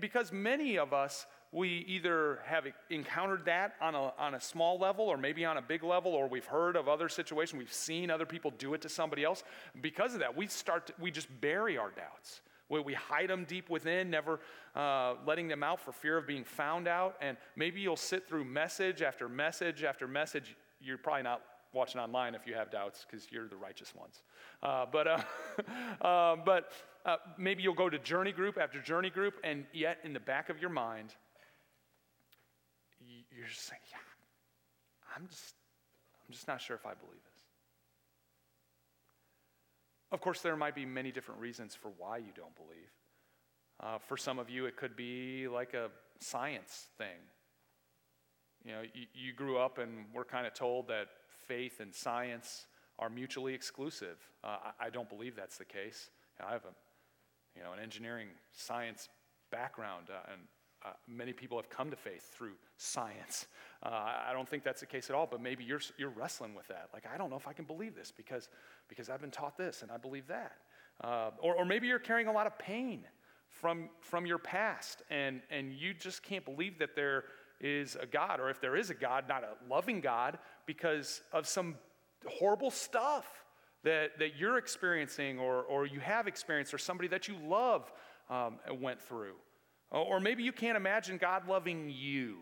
Because 0.00 0.32
many 0.32 0.78
of 0.78 0.92
us 0.94 1.26
we 1.52 1.84
either 1.86 2.40
have 2.46 2.66
encountered 2.88 3.44
that 3.44 3.74
on 3.80 3.94
a, 3.94 4.12
on 4.18 4.34
a 4.34 4.40
small 4.40 4.78
level 4.78 5.04
or 5.04 5.18
maybe 5.18 5.44
on 5.44 5.58
a 5.58 5.62
big 5.62 5.84
level 5.84 6.12
or 6.12 6.26
we've 6.26 6.46
heard 6.46 6.76
of 6.76 6.88
other 6.88 7.10
situations 7.10 7.58
we've 7.58 7.72
seen 7.72 8.10
other 8.10 8.24
people 8.24 8.50
do 8.56 8.72
it 8.72 8.80
to 8.80 8.88
somebody 8.88 9.22
else. 9.22 9.44
Because 9.82 10.14
of 10.14 10.20
that 10.20 10.34
we 10.34 10.46
start 10.46 10.86
to, 10.86 10.94
we 10.98 11.10
just 11.10 11.28
bury 11.42 11.76
our 11.76 11.90
doubts. 11.90 12.40
We, 12.70 12.80
we 12.80 12.94
hide 12.94 13.28
them 13.28 13.44
deep 13.44 13.68
within 13.68 14.08
never 14.08 14.40
uh, 14.74 15.14
letting 15.26 15.46
them 15.46 15.62
out 15.62 15.78
for 15.78 15.92
fear 15.92 16.16
of 16.16 16.26
being 16.26 16.44
found 16.44 16.88
out. 16.88 17.16
And 17.20 17.36
maybe 17.54 17.82
you'll 17.82 17.96
sit 17.96 18.26
through 18.26 18.44
message 18.44 19.02
after 19.02 19.28
message 19.28 19.84
after 19.84 20.08
message. 20.08 20.56
You're 20.80 20.96
probably 20.96 21.24
not 21.24 21.42
watching 21.74 22.00
online 22.00 22.34
if 22.34 22.46
you 22.46 22.54
have 22.54 22.70
doubts 22.70 23.06
because 23.08 23.26
you're 23.30 23.48
the 23.48 23.56
righteous 23.56 23.94
ones. 23.94 24.22
Uh, 24.62 24.86
but 24.90 25.06
uh, 25.06 25.20
uh 26.00 26.36
but 26.36 26.72
uh, 27.04 27.16
maybe 27.36 27.62
you'll 27.62 27.74
go 27.74 27.90
to 27.90 27.98
journey 27.98 28.32
group 28.32 28.56
after 28.56 28.80
journey 28.80 29.10
group 29.10 29.34
and 29.44 29.66
yet 29.74 29.98
in 30.02 30.14
the 30.14 30.20
back 30.20 30.48
of 30.48 30.58
your 30.58 30.70
mind 30.70 31.14
you're 33.36 33.46
just 33.46 33.66
saying, 33.66 33.80
yeah, 33.90 33.98
I'm 35.16 35.26
just, 35.28 35.54
I'm 36.26 36.32
just 36.32 36.48
not 36.48 36.60
sure 36.60 36.76
if 36.76 36.86
I 36.86 36.94
believe 36.94 37.22
this. 37.22 37.42
Of 40.10 40.20
course, 40.20 40.42
there 40.42 40.56
might 40.56 40.74
be 40.74 40.84
many 40.84 41.10
different 41.10 41.40
reasons 41.40 41.74
for 41.74 41.90
why 41.96 42.18
you 42.18 42.32
don't 42.36 42.54
believe. 42.54 42.90
Uh, 43.80 43.98
for 43.98 44.16
some 44.16 44.38
of 44.38 44.50
you, 44.50 44.66
it 44.66 44.76
could 44.76 44.94
be 44.94 45.48
like 45.48 45.74
a 45.74 45.88
science 46.20 46.88
thing. 46.98 47.18
You 48.64 48.72
know, 48.72 48.82
you, 48.94 49.06
you 49.14 49.32
grew 49.32 49.58
up 49.58 49.78
and 49.78 50.04
we're 50.14 50.24
kind 50.24 50.46
of 50.46 50.54
told 50.54 50.88
that 50.88 51.08
faith 51.48 51.80
and 51.80 51.94
science 51.94 52.66
are 52.98 53.08
mutually 53.10 53.54
exclusive. 53.54 54.18
Uh, 54.44 54.56
I, 54.80 54.86
I, 54.86 54.90
don't 54.90 55.08
believe 55.08 55.34
that's 55.34 55.56
the 55.56 55.64
case. 55.64 56.10
I 56.46 56.52
have 56.52 56.64
a, 56.64 57.56
you 57.56 57.64
know, 57.64 57.72
an 57.72 57.80
engineering 57.82 58.28
science 58.52 59.08
background, 59.50 60.06
uh, 60.10 60.32
and 60.32 60.42
uh, 60.84 60.90
many 61.06 61.32
people 61.32 61.56
have 61.58 61.70
come 61.70 61.90
to 61.90 61.96
faith 61.96 62.32
through 62.32 62.52
science. 62.76 63.46
Uh, 63.82 63.88
I 63.88 64.32
don't 64.32 64.48
think 64.48 64.64
that's 64.64 64.80
the 64.80 64.86
case 64.86 65.10
at 65.10 65.16
all, 65.16 65.28
but 65.30 65.40
maybe 65.40 65.64
you're, 65.64 65.80
you're 65.96 66.10
wrestling 66.10 66.54
with 66.54 66.68
that. 66.68 66.88
Like, 66.92 67.04
I 67.12 67.16
don't 67.16 67.30
know 67.30 67.36
if 67.36 67.46
I 67.46 67.52
can 67.52 67.64
believe 67.64 67.94
this 67.94 68.12
because, 68.16 68.48
because 68.88 69.08
I've 69.08 69.20
been 69.20 69.30
taught 69.30 69.56
this 69.56 69.82
and 69.82 69.90
I 69.90 69.96
believe 69.96 70.26
that. 70.28 70.56
Uh, 71.02 71.30
or, 71.40 71.56
or 71.56 71.64
maybe 71.64 71.86
you're 71.86 71.98
carrying 71.98 72.28
a 72.28 72.32
lot 72.32 72.46
of 72.46 72.58
pain 72.58 73.04
from, 73.48 73.88
from 74.00 74.26
your 74.26 74.38
past 74.38 75.02
and, 75.10 75.40
and 75.50 75.72
you 75.72 75.94
just 75.94 76.22
can't 76.22 76.44
believe 76.44 76.78
that 76.78 76.96
there 76.96 77.24
is 77.60 77.96
a 78.00 78.06
God, 78.06 78.40
or 78.40 78.50
if 78.50 78.60
there 78.60 78.76
is 78.76 78.90
a 78.90 78.94
God, 78.94 79.24
not 79.28 79.44
a 79.44 79.54
loving 79.70 80.00
God, 80.00 80.38
because 80.66 81.22
of 81.32 81.46
some 81.46 81.76
horrible 82.26 82.70
stuff 82.70 83.26
that, 83.84 84.18
that 84.18 84.36
you're 84.36 84.58
experiencing 84.58 85.38
or, 85.38 85.62
or 85.62 85.86
you 85.86 86.00
have 86.00 86.26
experienced 86.26 86.74
or 86.74 86.78
somebody 86.78 87.08
that 87.08 87.28
you 87.28 87.36
love 87.44 87.92
um, 88.30 88.58
went 88.80 89.00
through. 89.00 89.34
Or 89.92 90.20
maybe 90.20 90.42
you 90.42 90.52
can't 90.52 90.76
imagine 90.76 91.18
God 91.18 91.46
loving 91.46 91.92
you. 91.94 92.38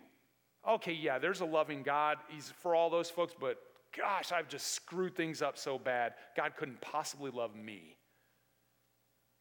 Okay, 0.69 0.93
yeah, 0.93 1.19
there's 1.19 1.41
a 1.41 1.45
loving 1.45 1.83
God. 1.83 2.19
He's 2.29 2.53
for 2.63 2.75
all 2.75 2.91
those 2.91 3.11
folks, 3.11 3.35
but 3.39 3.59
gosh, 3.97 4.31
I've 4.31 4.49
just 4.49 4.69
screwed 4.69 5.17
things 5.17 5.43
up 5.43 5.59
so 5.59 5.79
bad. 5.79 6.15
God 6.37 6.53
couldn't 6.57 6.81
possibly 6.81 7.31
love 7.31 7.57
me. 7.57 7.97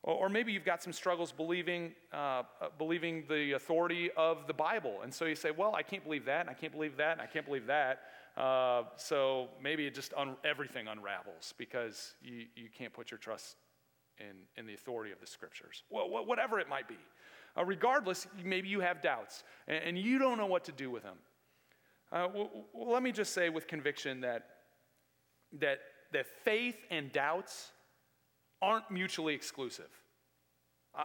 Or 0.02 0.30
maybe 0.30 0.54
you've 0.54 0.66
got 0.66 0.82
some 0.82 0.94
struggles 0.94 1.34
believing, 1.34 1.92
uh, 2.14 2.18
uh, 2.18 2.44
believing 2.78 3.26
the 3.28 3.52
authority 3.52 4.10
of 4.16 4.48
the 4.48 4.54
Bible. 4.54 5.00
And 5.04 5.14
so 5.14 5.26
you 5.26 5.36
say, 5.36 5.52
well, 5.52 5.76
I 5.76 5.84
can't 5.84 6.04
believe 6.06 6.26
that, 6.26 6.42
and 6.42 6.50
I 6.50 6.54
can't 6.54 6.72
believe 6.72 6.96
that, 6.98 7.12
and 7.12 7.22
I 7.22 7.26
can't 7.26 7.46
believe 7.46 7.68
that. 7.68 8.00
Uh, 8.38 8.84
so 8.96 9.50
maybe 9.62 9.86
it 9.86 9.94
just 9.94 10.14
un- 10.16 10.38
everything 10.46 10.88
unravels 10.88 11.54
because 11.58 12.14
you, 12.22 12.46
you 12.56 12.70
can't 12.76 12.94
put 12.94 13.12
your 13.12 13.18
trust 13.18 13.58
in, 14.20 14.38
in 14.56 14.66
the 14.66 14.74
authority 14.74 15.12
of 15.12 15.20
the 15.20 15.28
scriptures. 15.28 15.84
Well, 15.90 16.10
whatever 16.26 16.62
it 16.62 16.70
might 16.70 16.88
be. 16.88 16.98
Uh, 17.60 17.66
regardless, 17.66 18.28
maybe 18.44 18.70
you 18.70 18.80
have 18.80 19.02
doubts 19.02 19.44
and, 19.68 19.84
and, 19.84 19.98
you 19.98 20.18
don't 20.18 20.38
know 20.38 20.46
what 20.46 20.64
to 20.64 20.72
do 20.72 20.90
with 20.90 21.04
them. 21.04 21.18
Uh, 22.12 22.28
well, 22.34 22.50
well, 22.74 22.92
let 22.92 23.04
me 23.04 23.12
just 23.12 23.34
say 23.34 23.50
with 23.50 23.68
conviction 23.68 24.22
that, 24.22 24.46
that, 25.60 25.80
that 26.14 26.26
faith 26.44 26.78
and 26.90 27.12
doubts 27.12 27.72
aren't 28.62 28.90
mutually 28.90 29.34
exclusive. 29.34 29.90
I, 30.96 31.04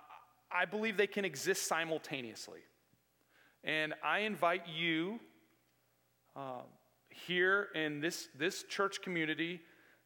I 0.52 0.64
believe 0.64 0.96
they 0.96 1.06
can 1.06 1.24
exist 1.24 1.66
simultaneously. 1.66 2.60
And 3.64 3.94
I 4.04 4.20
invite 4.20 4.68
you 4.68 5.18
uh, 6.36 6.62
here 7.08 7.68
in 7.74 8.00
this, 8.00 8.28
this 8.38 8.64
church 8.64 9.02
community 9.02 9.60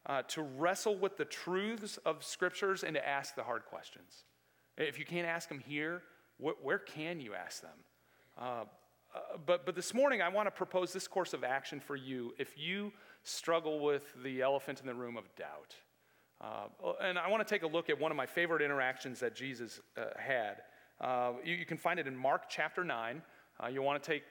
uh, 0.05 0.23
to 0.29 0.41
wrestle 0.41 0.97
with 0.97 1.17
the 1.17 1.25
truths 1.25 1.97
of 2.05 2.23
scriptures 2.23 2.83
and 2.83 2.95
to 2.95 3.07
ask 3.07 3.35
the 3.35 3.43
hard 3.43 3.65
questions. 3.65 4.23
If 4.77 4.97
you 4.97 5.05
can't 5.05 5.27
ask 5.27 5.49
them 5.49 5.59
here, 5.59 6.03
wh- 6.39 6.63
where 6.63 6.79
can 6.79 7.19
you 7.19 7.33
ask 7.33 7.61
them? 7.61 7.77
Uh, 8.37 8.63
uh, 9.13 9.19
but, 9.45 9.65
but 9.65 9.75
this 9.75 9.93
morning, 9.93 10.21
I 10.21 10.29
want 10.29 10.47
to 10.47 10.51
propose 10.51 10.93
this 10.93 11.07
course 11.07 11.33
of 11.33 11.43
action 11.43 11.79
for 11.79 11.95
you 11.95 12.33
if 12.37 12.57
you 12.57 12.91
struggle 13.23 13.79
with 13.79 14.03
the 14.23 14.41
elephant 14.41 14.81
in 14.81 14.87
the 14.87 14.93
room 14.93 15.17
of 15.17 15.23
doubt. 15.35 15.75
Uh, 16.41 16.93
and 17.01 17.17
I 17.17 17.29
want 17.29 17.45
to 17.45 17.53
take 17.53 17.63
a 17.63 17.67
look 17.67 17.89
at 17.89 17.99
one 17.99 18.11
of 18.11 18.17
my 18.17 18.25
favorite 18.25 18.61
interactions 18.61 19.19
that 19.19 19.35
Jesus 19.35 19.79
uh, 19.97 20.05
had. 20.17 20.61
Uh, 21.01 21.33
you, 21.43 21.55
you, 21.55 21.65
can 21.65 21.77
find 21.77 21.99
it 21.99 22.07
in 22.07 22.15
Mark 22.15 22.43
chapter 22.49 22.83
9. 22.83 23.21
Uh, 23.61 23.67
you'll 23.67 23.83
want 23.83 24.01
to 24.01 24.11
take, 24.11 24.23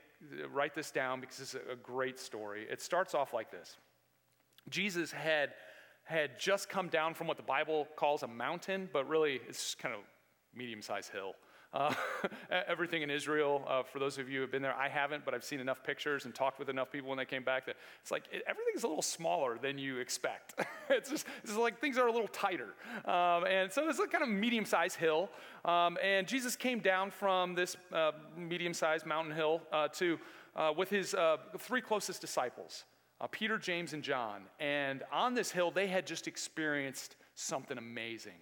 write 0.53 0.75
this 0.75 0.91
down 0.91 1.21
because 1.21 1.41
it's 1.41 1.55
a 1.55 1.77
great 1.83 2.19
story. 2.19 2.67
It 2.71 2.81
starts 2.81 3.15
off 3.15 3.35
like 3.35 3.51
this 3.51 3.77
Jesus 4.71 5.11
had, 5.13 5.51
had 6.05 6.39
just 6.39 6.69
come 6.69 6.89
down 6.89 7.15
from 7.15 7.27
what 7.27 7.37
the 7.37 7.43
Bible 7.43 7.89
calls 7.97 8.23
a 8.23 8.29
mountain, 8.29 8.89
but 8.93 9.09
really 9.09 9.41
it's 9.49 9.75
kind 9.75 9.95
of 9.95 10.01
medium 10.55 10.83
sized 10.83 11.13
hill. 11.13 11.33
Uh, 11.71 11.93
everything 12.67 13.03
in 13.03 13.11
Israel, 13.11 13.63
uh, 13.69 13.83
for 13.83 13.99
those 13.99 14.17
of 14.17 14.29
you 14.29 14.37
who 14.37 14.41
have 14.41 14.51
been 14.51 14.63
there, 14.63 14.75
I 14.75 14.89
haven't, 14.89 15.25
but 15.25 15.35
I've 15.35 15.45
seen 15.45 15.61
enough 15.61 15.83
pictures 15.83 16.25
and 16.25 16.35
talked 16.35 16.59
with 16.59 16.71
enough 16.71 16.91
people 16.91 17.11
when 17.11 17.19
they 17.19 17.27
came 17.27 17.45
back 17.45 17.67
that 17.67 17.77
it's 18.01 18.11
like 18.11 18.25
it, 18.33 18.43
everything's 18.49 18.85
a 18.85 18.89
little 18.89 19.03
smaller 19.03 19.59
than 19.59 19.77
you 19.77 19.99
expect. 19.99 20.55
it's 20.91 21.11
just 21.11 21.27
it's 21.45 21.55
like 21.57 21.79
things 21.79 21.99
are 21.99 22.07
a 22.07 22.13
little 22.13 22.29
tighter. 22.29 22.75
Um, 23.05 23.45
and 23.47 23.71
so 23.71 23.87
it's 23.89 23.99
a 23.99 24.07
kind 24.07 24.25
of 24.25 24.31
medium 24.31 24.65
sized 24.65 24.97
hill. 24.97 25.29
Um, 25.67 25.99
and 26.03 26.27
Jesus 26.27 26.57
came 26.57 26.81
down 26.81 27.11
from 27.11 27.55
this 27.55 27.77
uh, 27.93 28.13
medium 28.35 28.73
sized 28.73 29.05
mountain 29.05 29.35
hill 29.35 29.61
uh, 29.71 29.89
to, 29.89 30.19
uh, 30.57 30.73
with 30.75 30.89
his 30.89 31.13
uh, 31.13 31.37
three 31.59 31.83
closest 31.83 32.21
disciples. 32.21 32.85
Peter, 33.33 33.59
James, 33.59 33.95
and 33.95 34.03
John. 34.05 34.43
And 34.61 35.03
on 35.13 35.35
this 35.35 35.51
hill, 35.51 35.73
they 35.73 35.89
had 35.89 36.07
just 36.07 36.29
experienced 36.29 37.17
something 37.35 37.77
amazing. 37.77 38.39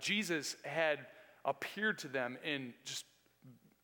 Jesus 0.00 0.56
had 0.64 1.00
appeared 1.44 1.98
to 1.98 2.08
them 2.08 2.38
in 2.44 2.74
just 2.84 3.04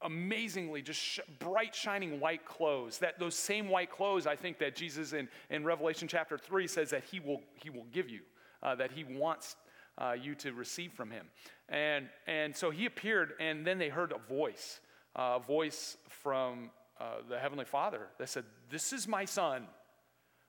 amazingly 0.02 0.80
just 0.80 1.00
sh- 1.00 1.20
bright 1.38 1.74
shining 1.74 2.20
white 2.20 2.44
clothes. 2.44 2.98
That 2.98 3.18
those 3.18 3.34
same 3.34 3.68
white 3.68 3.90
clothes 3.90 4.26
i 4.26 4.34
think 4.34 4.58
that 4.58 4.74
jesus 4.74 5.12
in, 5.12 5.28
in 5.50 5.62
revelation 5.64 6.08
chapter 6.08 6.38
3 6.38 6.66
says 6.66 6.90
that 6.90 7.04
he 7.04 7.20
will 7.20 7.42
he 7.54 7.68
will 7.68 7.86
give 7.92 8.08
you 8.08 8.20
uh, 8.62 8.74
that 8.76 8.92
he 8.92 9.04
wants 9.04 9.56
uh, 9.98 10.12
you 10.20 10.34
to 10.36 10.52
receive 10.52 10.92
from 10.92 11.10
him. 11.10 11.26
And 11.68 12.08
and 12.26 12.56
so 12.56 12.70
he 12.70 12.86
appeared 12.86 13.34
and 13.40 13.66
then 13.66 13.78
they 13.78 13.88
heard 13.88 14.12
a 14.12 14.32
voice 14.32 14.80
uh, 15.16 15.38
a 15.38 15.40
voice 15.40 15.96
from 16.08 16.70
uh, 17.00 17.16
the 17.28 17.38
heavenly 17.38 17.64
father 17.64 18.08
that 18.18 18.28
said 18.28 18.44
this 18.70 18.92
is 18.92 19.06
my 19.06 19.24
son. 19.24 19.66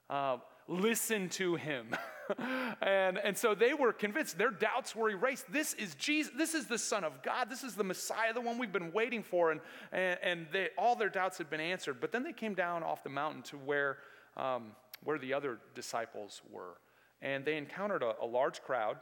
Uh, 0.09 0.37
listen 0.67 1.29
to 1.29 1.55
him 1.55 1.95
and, 2.81 3.17
and 3.17 3.37
so 3.37 3.55
they 3.55 3.73
were 3.73 3.93
convinced, 3.93 4.37
their 4.37 4.51
doubts 4.51 4.95
were 4.95 5.09
erased. 5.09 5.51
This 5.51 5.73
is 5.73 5.95
Jesus, 5.95 6.31
this 6.37 6.53
is 6.53 6.67
the 6.67 6.77
Son 6.77 7.03
of 7.03 7.21
God, 7.23 7.49
this 7.49 7.63
is 7.63 7.75
the 7.75 7.83
Messiah, 7.83 8.33
the 8.33 8.41
one 8.41 8.57
we've 8.57 8.71
been 8.71 8.91
waiting 8.91 9.23
for. 9.23 9.51
And, 9.51 9.61
and, 9.91 10.19
and 10.21 10.47
they, 10.51 10.69
all 10.77 10.95
their 10.95 11.09
doubts 11.09 11.37
had 11.37 11.49
been 11.49 11.59
answered. 11.59 11.99
But 11.99 12.11
then 12.11 12.23
they 12.23 12.33
came 12.33 12.53
down 12.53 12.83
off 12.83 13.03
the 13.03 13.09
mountain 13.09 13.41
to 13.43 13.57
where, 13.57 13.97
um, 14.37 14.71
where 15.03 15.17
the 15.17 15.33
other 15.33 15.59
disciples 15.75 16.41
were. 16.49 16.77
And 17.21 17.45
they 17.45 17.57
encountered 17.57 18.03
a, 18.03 18.15
a 18.21 18.25
large 18.25 18.61
crowd, 18.61 18.97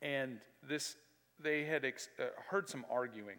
and 0.00 0.38
this, 0.68 0.96
they 1.42 1.64
had 1.64 1.84
ex- 1.84 2.08
uh, 2.18 2.24
heard 2.48 2.68
some 2.68 2.84
arguing. 2.90 3.38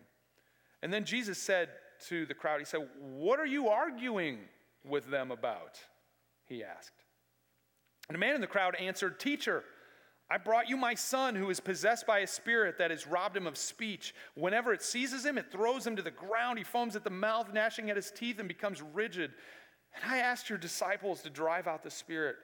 And 0.84 0.91
then 0.91 1.06
Jesus 1.06 1.38
said 1.38 1.69
to 2.08 2.26
the 2.26 2.34
crowd, 2.34 2.60
He 2.60 2.65
said, 2.65 2.88
What 3.00 3.39
are 3.39 3.45
you 3.45 3.69
arguing 3.69 4.39
with 4.84 5.10
them 5.10 5.32
about? 5.32 5.80
He 6.45 6.63
asked. 6.63 7.01
And 8.12 8.17
a 8.17 8.19
man 8.19 8.36
in 8.36 8.41
the 8.41 8.47
crowd 8.47 8.76
answered, 8.76 9.21
Teacher, 9.21 9.63
I 10.30 10.38
brought 10.38 10.67
you 10.67 10.76
my 10.76 10.95
son 10.95 11.34
who 11.34 11.50
is 11.50 11.62
possessed 11.62 12.06
by 12.06 12.19
a 12.19 12.28
spirit 12.28 12.78
that 12.78 12.91
has 12.91 13.08
robbed 13.08 13.38
him 13.38 13.47
of 13.47 13.56
speech. 13.56 14.13
Whenever 14.36 14.74
it 14.74 14.82
seizes 14.82 15.26
him, 15.26 15.38
it 15.38 15.50
throws 15.50 15.88
him 15.88 15.95
to 15.95 16.02
the 16.02 16.12
ground. 16.12 16.58
He 16.58 16.65
foams 16.65 16.97
at 16.97 17.06
the 17.06 17.10
mouth, 17.10 17.54
gnashing 17.54 17.89
at 17.89 17.95
his 17.95 18.12
teeth, 18.12 18.38
and 18.38 18.50
becomes 18.50 18.82
rigid. 18.82 19.32
And 19.95 20.12
I 20.12 20.17
asked 20.17 20.50
your 20.50 20.58
disciples 20.58 21.21
to 21.21 21.30
drive 21.30 21.67
out 21.67 21.84
the 21.84 21.89
spirit, 21.89 22.36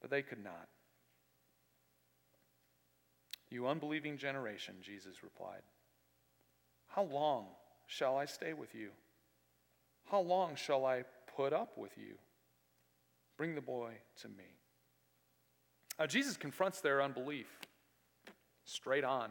but 0.00 0.10
they 0.10 0.22
could 0.22 0.44
not. 0.44 0.68
You 3.50 3.66
unbelieving 3.66 4.16
generation, 4.16 4.76
Jesus 4.80 5.24
replied, 5.24 5.62
How 6.86 7.02
long 7.02 7.46
shall 7.88 8.16
I 8.16 8.26
stay 8.26 8.52
with 8.52 8.76
you? 8.76 8.90
How 10.04 10.20
long 10.20 10.54
shall 10.54 10.86
I 10.86 11.02
put 11.36 11.52
up 11.52 11.76
with 11.76 11.98
you? 11.98 12.14
Bring 13.36 13.54
the 13.54 13.60
boy 13.60 13.92
to 14.22 14.28
me. 14.28 14.44
Uh, 15.98 16.06
Jesus 16.06 16.36
confronts 16.36 16.80
their 16.80 17.02
unbelief 17.02 17.46
straight 18.64 19.04
on. 19.04 19.30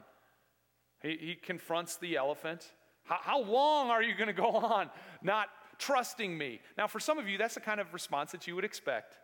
He, 1.01 1.17
he 1.19 1.35
confronts 1.35 1.97
the 1.97 2.15
elephant. 2.15 2.71
How, 3.03 3.19
how 3.21 3.41
long 3.41 3.89
are 3.89 4.01
you 4.01 4.15
going 4.15 4.27
to 4.27 4.33
go 4.33 4.49
on 4.49 4.89
not 5.21 5.49
trusting 5.77 6.35
me? 6.37 6.59
Now, 6.77 6.87
for 6.87 6.99
some 6.99 7.17
of 7.17 7.27
you, 7.27 7.37
that's 7.37 7.55
the 7.55 7.61
kind 7.61 7.79
of 7.79 7.93
response 7.93 8.31
that 8.31 8.47
you 8.47 8.55
would 8.55 8.65
expect. 8.65 9.17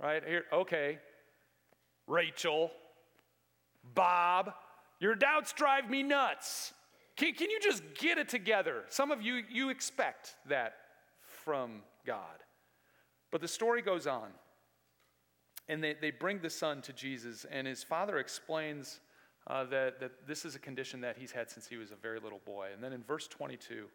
Right? 0.00 0.22
Here, 0.26 0.44
okay, 0.52 0.98
Rachel, 2.06 2.70
Bob, 3.94 4.52
your 4.98 5.14
doubts 5.14 5.52
drive 5.52 5.88
me 5.88 6.02
nuts. 6.02 6.72
Can, 7.16 7.34
can 7.34 7.50
you 7.50 7.60
just 7.60 7.82
get 7.94 8.18
it 8.18 8.28
together? 8.28 8.84
Some 8.88 9.12
of 9.12 9.22
you, 9.22 9.42
you 9.50 9.70
expect 9.70 10.34
that 10.48 10.74
from 11.44 11.82
God. 12.04 12.42
But 13.34 13.40
the 13.40 13.48
story 13.48 13.82
goes 13.82 14.06
on. 14.06 14.28
And 15.68 15.82
they, 15.82 15.96
they 16.00 16.12
bring 16.12 16.38
the 16.38 16.48
son 16.48 16.82
to 16.82 16.92
Jesus, 16.92 17.44
and 17.50 17.66
his 17.66 17.82
father 17.82 18.18
explains 18.18 19.00
uh, 19.48 19.64
that, 19.64 19.98
that 19.98 20.28
this 20.28 20.44
is 20.44 20.54
a 20.54 20.60
condition 20.60 21.00
that 21.00 21.16
he's 21.18 21.32
had 21.32 21.50
since 21.50 21.66
he 21.66 21.76
was 21.76 21.90
a 21.90 21.96
very 21.96 22.20
little 22.20 22.40
boy. 22.46 22.68
And 22.72 22.80
then 22.80 22.92
in 22.92 23.02
verse 23.02 23.26
22, 23.26 23.86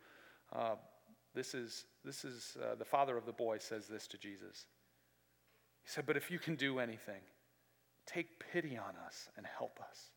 uh, 0.52 0.76
this 1.34 1.54
is, 1.54 1.86
this 2.04 2.26
is 2.26 2.58
uh, 2.62 2.76
the 2.76 2.84
father 2.84 3.16
of 3.16 3.26
the 3.26 3.32
boy 3.32 3.60
says 3.60 3.88
this 3.88 4.08
to 4.08 4.18
Jesus. 4.18 4.66
He 5.84 5.90
said, 5.90 6.06
But 6.06 6.18
if 6.18 6.30
you 6.30 6.38
can 6.38 6.56
do 6.56 6.80
anything, 6.80 7.22
take 8.06 8.44
pity 8.52 8.78
on 8.78 8.94
us 9.06 9.30
and 9.38 9.46
help 9.46 9.80
us. 9.90 10.10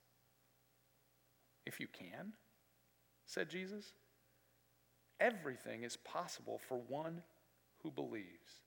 If 1.65 1.79
you 1.79 1.87
can, 1.87 2.33
said 3.25 3.49
Jesus, 3.49 3.93
everything 5.21 5.85
is 5.85 5.97
possible 5.97 6.59
for 6.67 6.79
one 6.89 7.23
who 7.85 7.93
believes. 7.93 8.63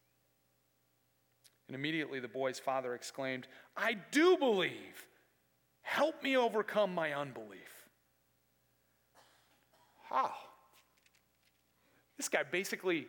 And 1.68 1.76
immediately 1.76 2.20
the 2.20 2.28
boy's 2.28 2.60
father 2.60 2.94
exclaimed, 2.94 3.48
I 3.76 3.98
do 4.12 4.38
believe. 4.38 5.08
Help 5.82 6.24
me 6.24 6.36
overcome 6.36 6.94
my 6.94 7.14
unbelief. 7.14 7.88
How? 10.10 10.32
This 12.18 12.30
guy 12.30 12.44
basically 12.44 13.08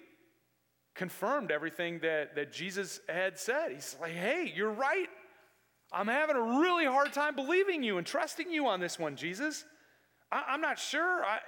confirmed 0.95 1.51
everything 1.51 1.99
that, 2.01 2.35
that 2.35 2.53
Jesus 2.53 3.01
had 3.09 3.38
said. 3.38 3.73
He's 3.73 3.97
like, 4.01 4.12
hey, 4.12 4.53
you're 4.55 4.73
right. 4.73 5.09
I'm 5.92 6.09
having 6.09 6.37
a 6.37 6.61
really 6.61 6.85
hard 6.85 7.12
time 7.12 7.37
believing 7.37 7.83
you 7.83 7.99
and 7.99 8.07
trusting 8.07 8.51
you 8.51 8.66
on 8.66 8.81
this 8.81 8.99
one, 8.99 9.16
Jesus. 9.16 9.64
I, 10.33 10.55
am 10.55 10.61
not 10.61 10.79
sure. 10.79 11.25
I, 11.25 11.38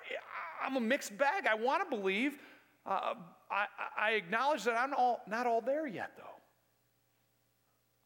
am 0.64 0.76
a 0.76 0.80
mixed 0.80 1.16
bag. 1.18 1.46
I 1.46 1.54
want 1.54 1.82
to 1.82 1.96
believe. 1.96 2.38
Uh, 2.86 3.14
I, 3.50 3.66
I 3.98 4.10
acknowledge 4.12 4.64
that 4.64 4.76
I'm 4.76 4.94
all, 4.94 5.20
not 5.26 5.46
all 5.46 5.60
there 5.60 5.86
yet, 5.86 6.12
though. 6.16 6.24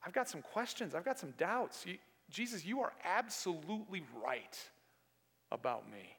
I've 0.05 0.13
got 0.13 0.29
some 0.29 0.43
questions, 0.43 0.95
I've 0.95 1.05
got 1.05 1.19
some 1.19 1.35
doubts. 1.39 1.85
You, 1.87 1.97
Jesus, 2.31 2.65
you 2.65 2.81
are 2.81 2.93
absolutely 3.05 4.05
right 4.25 4.59
about 5.51 5.91
me. 5.91 6.17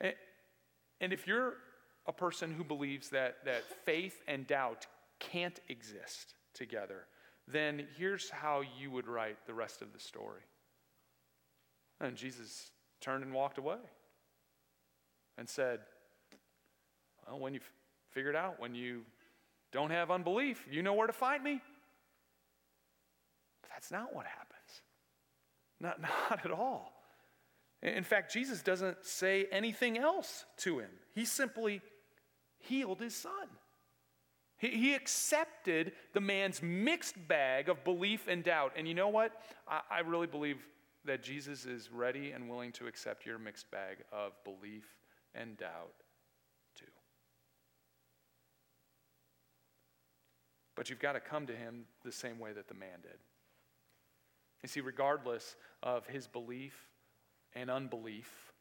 And, 0.00 0.14
and 1.00 1.12
if 1.12 1.26
you're 1.26 1.54
a 2.06 2.12
person 2.12 2.52
who 2.52 2.64
believes 2.64 3.10
that, 3.10 3.36
that 3.44 3.64
faith 3.84 4.22
and 4.26 4.46
doubt 4.46 4.86
can't 5.20 5.60
exist 5.68 6.34
together, 6.52 7.06
then 7.46 7.86
here's 7.96 8.30
how 8.30 8.62
you 8.78 8.90
would 8.90 9.06
write 9.06 9.36
the 9.46 9.54
rest 9.54 9.82
of 9.82 9.92
the 9.92 10.00
story. 10.00 10.42
And 12.00 12.16
Jesus 12.16 12.70
turned 13.00 13.22
and 13.22 13.32
walked 13.32 13.58
away 13.58 13.76
and 15.38 15.48
said, 15.48 15.80
Well, 17.26 17.38
when 17.38 17.54
you've 17.54 17.70
figured 18.10 18.36
out, 18.36 18.58
when 18.58 18.74
you 18.74 19.02
don't 19.72 19.90
have 19.90 20.10
unbelief, 20.10 20.66
you 20.70 20.82
know 20.82 20.94
where 20.94 21.06
to 21.06 21.12
find 21.12 21.42
me. 21.42 21.60
That's 23.74 23.90
not 23.90 24.14
what 24.14 24.26
happens. 24.26 24.82
Not, 25.80 26.00
not 26.30 26.44
at 26.44 26.52
all. 26.52 26.92
In 27.82 28.04
fact, 28.04 28.32
Jesus 28.32 28.62
doesn't 28.62 29.04
say 29.04 29.46
anything 29.52 29.98
else 29.98 30.44
to 30.58 30.78
him. 30.78 30.90
He 31.14 31.24
simply 31.24 31.82
healed 32.58 33.00
his 33.00 33.14
son. 33.14 33.48
He, 34.56 34.68
he 34.68 34.94
accepted 34.94 35.92
the 36.14 36.20
man's 36.20 36.62
mixed 36.62 37.16
bag 37.28 37.68
of 37.68 37.84
belief 37.84 38.26
and 38.28 38.42
doubt. 38.42 38.72
And 38.76 38.88
you 38.88 38.94
know 38.94 39.08
what? 39.08 39.32
I, 39.68 39.80
I 39.90 40.00
really 40.00 40.26
believe 40.26 40.64
that 41.04 41.22
Jesus 41.22 41.66
is 41.66 41.90
ready 41.92 42.30
and 42.30 42.48
willing 42.48 42.72
to 42.72 42.86
accept 42.86 43.26
your 43.26 43.38
mixed 43.38 43.70
bag 43.70 43.98
of 44.10 44.32
belief 44.44 44.84
and 45.34 45.58
doubt 45.58 45.92
too. 46.74 46.86
But 50.74 50.88
you've 50.88 51.00
got 51.00 51.12
to 51.12 51.20
come 51.20 51.46
to 51.48 51.54
him 51.54 51.84
the 52.02 52.12
same 52.12 52.38
way 52.38 52.52
that 52.54 52.68
the 52.68 52.74
man 52.74 53.00
did. 53.02 53.18
You 54.64 54.68
see, 54.68 54.80
regardless 54.80 55.56
of 55.82 56.06
his 56.06 56.26
belief 56.26 56.88
and 57.54 57.70
unbelief, 57.70 58.54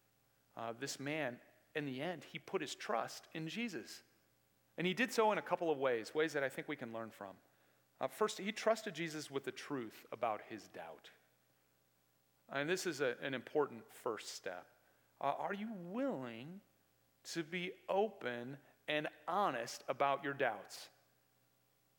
uh, 0.57 0.73
this 0.77 0.99
man, 0.99 1.37
in 1.75 1.85
the 1.85 2.01
end, 2.01 2.25
he 2.29 2.39
put 2.39 2.59
his 2.59 2.75
trust 2.75 3.29
in 3.33 3.47
Jesus. 3.47 4.03
And 4.77 4.85
he 4.85 4.93
did 4.93 5.13
so 5.13 5.31
in 5.31 5.37
a 5.37 5.41
couple 5.41 5.71
of 5.71 5.77
ways, 5.77 6.13
ways 6.13 6.33
that 6.33 6.43
I 6.43 6.49
think 6.49 6.67
we 6.67 6.75
can 6.75 6.91
learn 6.91 7.09
from. 7.09 7.29
Uh, 8.01 8.09
first, 8.09 8.37
he 8.37 8.51
trusted 8.51 8.93
Jesus 8.93 9.31
with 9.31 9.45
the 9.45 9.51
truth 9.53 10.05
about 10.11 10.41
his 10.49 10.67
doubt. 10.67 11.09
And 12.51 12.69
this 12.69 12.85
is 12.85 12.99
a, 12.99 13.15
an 13.23 13.33
important 13.33 13.83
first 14.03 14.35
step. 14.35 14.65
Uh, 15.21 15.31
are 15.39 15.53
you 15.53 15.69
willing 15.85 16.59
to 17.31 17.43
be 17.43 17.71
open 17.87 18.57
and 18.89 19.07
honest 19.25 19.85
about 19.87 20.21
your 20.21 20.33
doubts? 20.33 20.89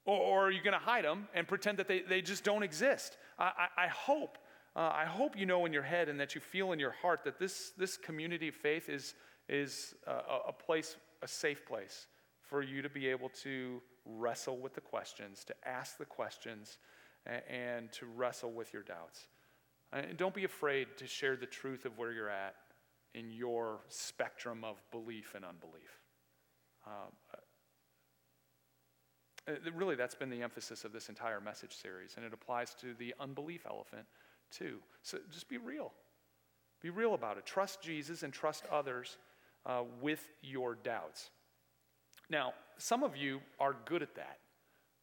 Or, 0.05 0.19
or 0.19 0.49
are 0.49 0.51
you 0.51 0.63
going 0.63 0.79
to 0.79 0.79
hide 0.79 1.07
them 1.07 1.27
and 1.33 1.49
pretend 1.49 1.79
that 1.79 1.89
they, 1.89 2.01
they 2.01 2.21
just 2.21 2.45
don't 2.45 2.63
exist? 2.63 3.17
I, 3.39 3.45
I, 3.77 3.85
I 3.85 3.89
hope. 3.89 4.39
Uh, 4.77 4.91
I 4.93 5.05
hope 5.05 5.39
you 5.39 5.47
know 5.47 5.67
in 5.67 5.73
your 5.73 5.85
head 5.85 6.09
and 6.09 6.19
that 6.19 6.35
you 6.35 6.41
feel 6.41 6.73
in 6.73 6.81
your 6.81 6.91
heart 6.91 7.21
that 7.25 7.39
this, 7.39 7.71
this 7.79 7.97
community 7.97 8.49
of 8.49 8.57
faith 8.57 8.89
is, 8.89 9.15
is 9.49 9.95
a, 10.07 10.49
a 10.49 10.53
place, 10.53 10.97
a 11.23 11.29
safe 11.29 11.65
place 11.65 12.09
for 12.41 12.61
you 12.61 12.83
to 12.83 12.89
be 12.89 13.07
able 13.07 13.29
to 13.45 13.81
wrestle 14.05 14.59
with 14.59 14.75
the 14.75 14.81
questions, 14.81 15.45
to 15.45 15.55
ask 15.65 15.97
the 15.97 16.05
questions, 16.05 16.79
and, 17.25 17.43
and 17.49 17.93
to 17.93 18.07
wrestle 18.07 18.53
with 18.53 18.73
your 18.73 18.83
doubts. 18.83 19.29
And 19.93 20.17
don't 20.17 20.35
be 20.35 20.45
afraid 20.45 20.89
to 20.97 21.07
share 21.07 21.37
the 21.37 21.47
truth 21.47 21.85
of 21.85 21.97
where 21.97 22.13
you're 22.13 22.29
at 22.29 22.57
in 23.15 23.31
your 23.31 23.81
spectrum 23.89 24.65
of 24.65 24.83
belief 24.91 25.35
and 25.37 25.45
unbelief. 25.45 26.01
Uh, 26.85 27.37
really, 29.75 29.95
that's 29.95 30.15
been 30.15 30.31
the 30.31 30.43
emphasis 30.43 30.85
of 30.85 30.93
this 30.93 31.09
entire 31.09 31.41
message 31.41 31.75
series, 31.75 32.15
and 32.17 32.25
it 32.25 32.33
applies 32.33 32.75
to 32.77 32.95
the 32.99 33.15
unbelief 33.21 33.67
elephant 33.67 34.07
too. 34.51 34.79
So 35.03 35.19
just 35.31 35.49
be 35.49 35.59
real. 35.59 35.93
Be 36.81 36.91
real 36.91 37.15
about 37.15 37.39
it. 37.39 37.47
Trust 37.47 37.81
Jesus 37.81 38.23
and 38.23 38.33
trust 38.33 38.65
others 38.71 39.17
uh, 39.67 39.83
with 40.01 40.29
your 40.43 40.77
doubts. 40.77 41.31
Now, 42.31 42.55
some 42.79 43.03
of 43.03 43.17
you 43.17 43.41
are 43.59 43.77
good 43.85 44.03
at 44.03 44.15
that. 44.17 44.39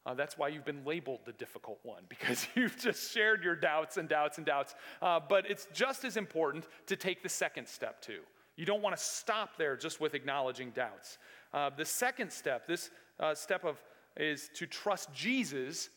Uh, 0.04 0.14
that's 0.14 0.36
why 0.36 0.48
you've 0.48 0.64
been 0.64 0.84
labeled 0.84 1.20
the 1.24 1.32
difficult 1.32 1.78
one, 1.82 2.02
because 2.08 2.46
you've 2.54 2.78
just 2.78 3.12
shared 3.12 3.42
your 3.42 3.54
doubts 3.54 3.96
and 3.96 4.08
doubts 4.08 4.38
and 4.38 4.46
doubts. 4.46 4.74
Uh, 5.00 5.20
but 5.28 5.48
it's 5.48 5.68
just 5.72 6.04
as 6.04 6.16
important 6.16 6.66
to 6.86 6.96
take 6.96 7.22
the 7.22 7.28
second 7.28 7.68
step, 7.68 8.00
too. 8.02 8.20
You 8.56 8.66
don't 8.66 8.82
want 8.82 8.96
to 8.96 9.02
stop 9.02 9.56
there 9.56 9.76
just 9.76 10.00
with 10.00 10.14
acknowledging 10.14 10.70
doubts. 10.70 11.18
Uh, 11.54 11.70
the 11.74 11.84
second 11.84 12.30
step, 12.30 12.66
this 12.66 12.90
uh, 13.18 13.34
step 13.34 13.64
of, 13.64 13.82
is 14.16 14.50
to 14.54 14.66
trust 14.66 15.12
Jesus 15.12 15.88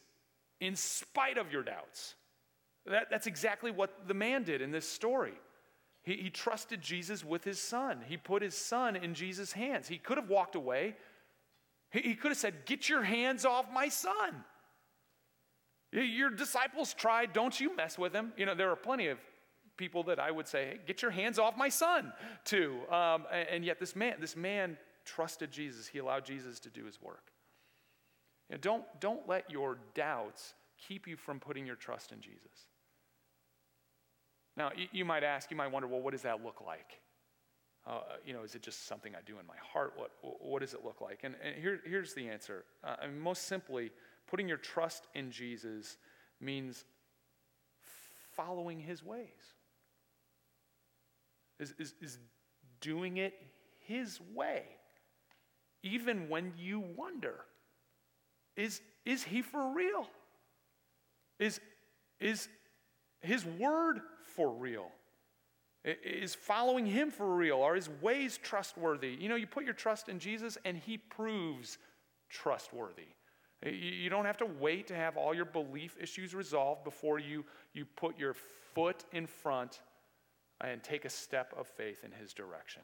in 0.60 0.75
spite 0.75 1.38
of 1.38 1.51
your 1.51 1.63
doubts. 1.63 2.15
That, 2.86 3.08
that's 3.10 3.28
exactly 3.28 3.71
what 3.71 4.08
the 4.08 4.13
man 4.13 4.43
did 4.43 4.62
in 4.62 4.71
this 4.71 4.88
story. 4.88 5.34
He, 6.04 6.13
he 6.17 6.30
trusted 6.30 6.82
Jesus 6.82 7.25
with 7.25 7.43
his 7.43 7.60
son. 7.60 7.99
He 8.08 8.17
put 8.17 8.41
his 8.41 8.56
son 8.56 8.95
in 8.95 9.13
Jesus' 9.13 9.51
hands. 9.51 9.88
He 9.88 9.97
could 9.97 10.17
have 10.17 10.30
walked 10.30 10.56
away, 10.56 10.95
he 11.91 12.15
could 12.15 12.32
have 12.32 12.38
said, 12.38 12.65
Get 12.65 12.89
your 12.89 13.04
hands 13.04 13.45
off 13.45 13.67
my 13.73 13.88
son. 13.88 14.43
Your 15.93 16.30
disciples 16.30 16.93
tried, 16.93 17.32
don't 17.32 17.58
you 17.58 17.73
mess 17.73 17.97
with 17.97 18.13
him. 18.13 18.34
You 18.36 18.45
know, 18.45 18.54
there 18.54 18.69
are 18.69 18.75
plenty 18.75 19.08
of 19.08 19.17
people 19.78 20.04
that 20.04 20.19
I 20.19 20.30
would 20.30 20.47
say, 20.47 20.65
hey, 20.65 20.80
Get 20.86 21.01
your 21.01 21.12
hands 21.12 21.39
off 21.39 21.56
my 21.56 21.69
son, 21.69 22.12
too. 22.43 22.80
Um, 22.91 23.25
and 23.32 23.63
yet, 23.63 23.80
this 23.80 23.95
man, 23.95 24.15
this 24.19 24.36
man 24.36 24.78
trusted 25.06 25.51
Jesus. 25.51 25.88
He 25.88 25.99
allowed 25.99 26.25
Jesus 26.25 26.60
to 26.62 26.69
do 26.69 26.84
his 26.84 27.01
work. 27.01 27.32
You 28.49 28.55
know, 28.55 28.62
don't, 28.62 28.84
don't 28.99 29.27
let 29.27 29.49
your 29.49 29.77
doubts 29.93 30.53
keep 30.88 31.08
you 31.08 31.15
from 31.17 31.39
putting 31.39 31.65
your 31.65 31.75
trust 31.75 32.12
in 32.12 32.21
Jesus. 32.21 32.67
Now, 34.58 34.71
you, 34.75 34.88
you 34.91 35.05
might 35.05 35.23
ask, 35.23 35.51
you 35.51 35.58
might 35.58 35.71
wonder, 35.71 35.88
well, 35.88 36.01
what 36.01 36.12
does 36.12 36.21
that 36.23 36.43
look 36.43 36.62
like? 36.65 36.99
Uh, 37.88 38.01
you 38.25 38.34
know, 38.34 38.43
is 38.43 38.55
it 38.55 38.62
just 38.62 38.88
something 38.88 39.13
I 39.15 39.19
do 39.25 39.38
in 39.39 39.45
my 39.45 39.58
heart? 39.62 39.93
What, 39.95 40.12
what 40.21 40.62
does 40.62 40.73
it 40.73 40.84
look 40.84 41.01
like? 41.01 41.19
And, 41.23 41.36
and 41.43 41.55
here, 41.55 41.81
here's 41.86 42.13
the 42.13 42.27
answer. 42.27 42.65
Uh, 42.84 42.95
I 43.01 43.08
mean, 43.08 43.19
most 43.19 43.43
simply, 43.43 43.91
putting 44.27 44.47
your 44.47 44.58
trust 44.58 45.08
in 45.13 45.31
Jesus 45.31 45.97
means 46.41 46.84
following 48.36 48.79
his 48.79 49.03
ways, 49.03 49.29
is, 51.60 51.73
is, 51.77 51.93
is 52.01 52.17
doing 52.81 53.17
it 53.17 53.34
his 53.86 54.19
way, 54.34 54.63
even 55.84 56.27
when 56.27 56.53
you 56.58 56.84
wonder 56.95 57.36
is, 58.56 58.82
is 59.06 59.24
he 59.24 59.41
for 59.41 59.74
real? 59.74 60.08
Is, 61.39 61.60
is 62.20 62.48
his 63.22 63.46
word 63.46 64.02
for 64.36 64.50
real? 64.50 64.88
Is 65.84 66.34
following 66.34 66.86
him 66.86 67.12
for 67.12 67.36
real? 67.36 67.62
Are 67.62 67.76
his 67.76 67.89
ways 68.02 68.39
trustworthy? 68.41 69.15
You 69.20 69.30
know, 69.30 69.36
you 69.36 69.46
put 69.46 69.65
your 69.65 69.74
trust 69.74 70.10
in 70.10 70.18
Jesus 70.18 70.58
and 70.65 70.78
he 70.78 70.98
proves 70.98 71.78
trustworthy. 72.30 73.08
You 73.63 74.10
don't 74.10 74.26
have 74.26 74.38
to 74.38 74.46
wait 74.46 74.88
to 74.88 74.96
have 74.96 75.18
all 75.18 75.34
your 75.34 75.46
belief 75.46 75.96
issues 76.00 76.34
resolved 76.34 76.84
before 76.84 77.20
you, 77.20 77.46
you 77.74 77.86
put 77.86 78.18
your 78.18 78.34
foot 78.74 79.06
in 79.12 79.28
front 79.28 79.82
and 80.62 80.84
take 80.84 81.06
a 81.06 81.10
step 81.10 81.54
of 81.58 81.68
faith 81.68 82.04
in 82.04 82.12
his 82.12 82.34
direction 82.34 82.82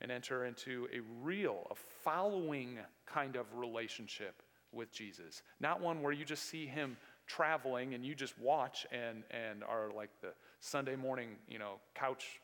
and 0.00 0.10
enter 0.10 0.44
into 0.44 0.88
a 0.92 1.00
real, 1.22 1.66
a 1.70 1.74
following 1.74 2.78
kind 3.06 3.36
of 3.36 3.46
relationship 3.54 4.42
with 4.74 4.92
Jesus. 4.92 5.42
Not 5.60 5.80
one 5.80 6.02
where 6.02 6.12
you 6.12 6.24
just 6.24 6.44
see 6.44 6.66
him 6.66 6.96
traveling 7.26 7.94
and 7.94 8.04
you 8.04 8.14
just 8.14 8.38
watch 8.38 8.86
and, 8.92 9.22
and 9.30 9.64
are 9.64 9.90
like 9.94 10.10
the 10.20 10.32
Sunday 10.60 10.96
morning, 10.96 11.30
you 11.48 11.58
know, 11.58 11.74
couch 11.94 12.40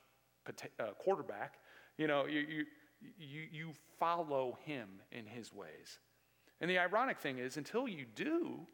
uh, 0.79 0.85
quarterback. 0.99 1.55
You 1.99 2.07
know, 2.07 2.27
you, 2.27 2.41
you, 2.41 2.65
you, 3.19 3.43
you 3.53 3.71
follow 3.99 4.59
him 4.65 4.89
in 5.13 5.27
his 5.27 5.53
ways. 5.53 5.99
And 6.61 6.71
the 6.71 6.79
ironic 6.79 7.19
thing 7.19 7.39
is, 7.39 7.57
until 7.57 7.89
you 7.89 8.05
do, 8.15 8.67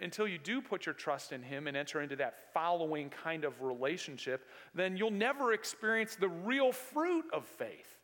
until 0.00 0.28
you 0.28 0.38
do 0.38 0.60
put 0.60 0.86
your 0.86 0.94
trust 0.94 1.32
in 1.32 1.42
him 1.42 1.66
and 1.66 1.76
enter 1.76 2.00
into 2.00 2.16
that 2.16 2.34
following 2.54 3.10
kind 3.10 3.44
of 3.44 3.62
relationship, 3.62 4.48
then 4.74 4.96
you'll 4.96 5.10
never 5.10 5.52
experience 5.52 6.14
the 6.14 6.28
real 6.28 6.72
fruit 6.72 7.24
of 7.32 7.44
faith. 7.44 7.98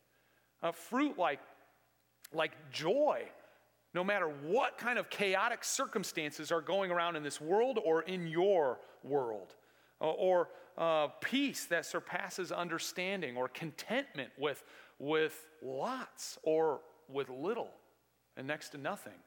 A 0.61 0.73
fruit 0.73 1.17
like, 1.17 1.39
like 2.33 2.51
joy, 2.71 3.23
no 3.93 4.03
matter 4.03 4.27
what 4.27 4.77
kind 4.77 4.99
of 4.99 5.09
chaotic 5.09 5.63
circumstances 5.63 6.51
are 6.51 6.61
going 6.61 6.91
around 6.91 7.15
in 7.15 7.23
this 7.23 7.41
world 7.41 7.79
or 7.83 8.03
in 8.03 8.27
your 8.27 8.79
world, 9.03 9.55
or 9.99 10.49
uh, 10.77 11.07
peace 11.21 11.65
that 11.65 11.85
surpasses 11.85 12.51
understanding, 12.51 13.35
or 13.35 13.47
contentment 13.47 14.29
with, 14.37 14.63
with 14.99 15.47
lots 15.61 16.37
or 16.43 16.81
with 17.07 17.29
little 17.29 17.71
and 18.37 18.47
next 18.47 18.69
to 18.69 18.77
nothing, 18.77 19.19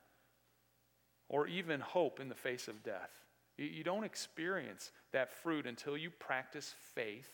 or 1.28 1.46
even 1.46 1.80
hope 1.80 2.20
in 2.20 2.28
the 2.28 2.34
face 2.34 2.68
of 2.68 2.82
death. 2.82 3.10
You, 3.58 3.66
you 3.66 3.84
don't 3.84 4.04
experience 4.04 4.92
that 5.12 5.32
fruit 5.32 5.66
until 5.66 5.96
you 5.96 6.10
practice 6.10 6.74
faith 6.94 7.28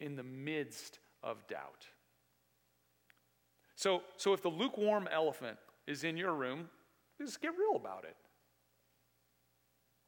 in 0.00 0.16
the 0.16 0.22
midst 0.22 0.98
of 1.22 1.46
doubt. 1.46 1.86
So, 3.76 4.02
so 4.16 4.32
if 4.32 4.42
the 4.42 4.48
lukewarm 4.48 5.08
elephant 5.10 5.56
is 5.88 6.04
in 6.04 6.16
your 6.16 6.34
room, 6.34 6.68
just 7.20 7.40
get 7.40 7.52
real 7.58 7.74
about 7.74 8.04
it. 8.04 8.14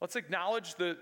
Let's 0.01 0.15
acknowledge 0.15 0.77
the, 0.77 0.97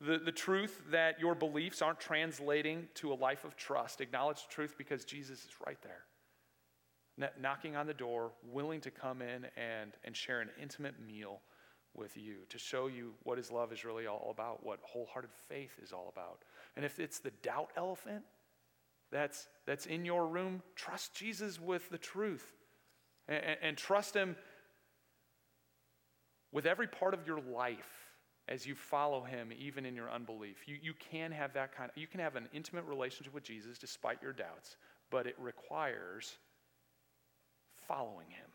the, 0.00 0.18
the 0.18 0.32
truth 0.32 0.80
that 0.90 1.18
your 1.18 1.34
beliefs 1.34 1.82
aren't 1.82 1.98
translating 1.98 2.88
to 2.96 3.12
a 3.12 3.14
life 3.14 3.44
of 3.44 3.56
trust. 3.56 4.00
Acknowledge 4.00 4.42
the 4.46 4.54
truth 4.54 4.74
because 4.76 5.04
Jesus 5.04 5.40
is 5.40 5.50
right 5.66 5.78
there, 5.82 7.30
knocking 7.40 7.74
on 7.74 7.86
the 7.86 7.94
door, 7.94 8.32
willing 8.52 8.80
to 8.82 8.90
come 8.90 9.22
in 9.22 9.46
and, 9.56 9.92
and 10.04 10.14
share 10.14 10.40
an 10.40 10.50
intimate 10.60 10.94
meal 11.04 11.40
with 11.94 12.16
you, 12.16 12.36
to 12.50 12.58
show 12.58 12.86
you 12.86 13.14
what 13.22 13.38
his 13.38 13.50
love 13.50 13.72
is 13.72 13.84
really 13.84 14.06
all 14.06 14.28
about, 14.30 14.64
what 14.64 14.78
wholehearted 14.82 15.30
faith 15.48 15.72
is 15.82 15.92
all 15.92 16.12
about. 16.12 16.42
And 16.76 16.84
if 16.84 17.00
it's 17.00 17.18
the 17.18 17.32
doubt 17.42 17.70
elephant 17.76 18.22
that's, 19.10 19.48
that's 19.66 19.86
in 19.86 20.04
your 20.04 20.26
room, 20.26 20.62
trust 20.76 21.14
Jesus 21.14 21.58
with 21.58 21.88
the 21.88 21.98
truth 21.98 22.57
and, 23.28 23.56
and 23.62 23.76
trust 23.76 24.14
him 24.14 24.36
with 26.52 26.66
every 26.66 26.86
part 26.86 27.14
of 27.14 27.26
your 27.26 27.40
life 27.40 28.08
as 28.48 28.66
you 28.66 28.74
follow 28.74 29.22
him, 29.22 29.52
even 29.58 29.84
in 29.84 29.94
your 29.94 30.10
unbelief. 30.10 30.66
You, 30.66 30.76
you 30.82 30.94
can 30.94 31.30
have 31.32 31.52
that 31.52 31.76
kind 31.76 31.90
of, 31.90 31.98
you 32.00 32.06
can 32.06 32.20
have 32.20 32.34
an 32.36 32.48
intimate 32.52 32.84
relationship 32.86 33.34
with 33.34 33.44
Jesus 33.44 33.78
despite 33.78 34.22
your 34.22 34.32
doubts, 34.32 34.76
but 35.10 35.26
it 35.26 35.36
requires 35.38 36.38
following 37.86 38.30
him. 38.30 38.48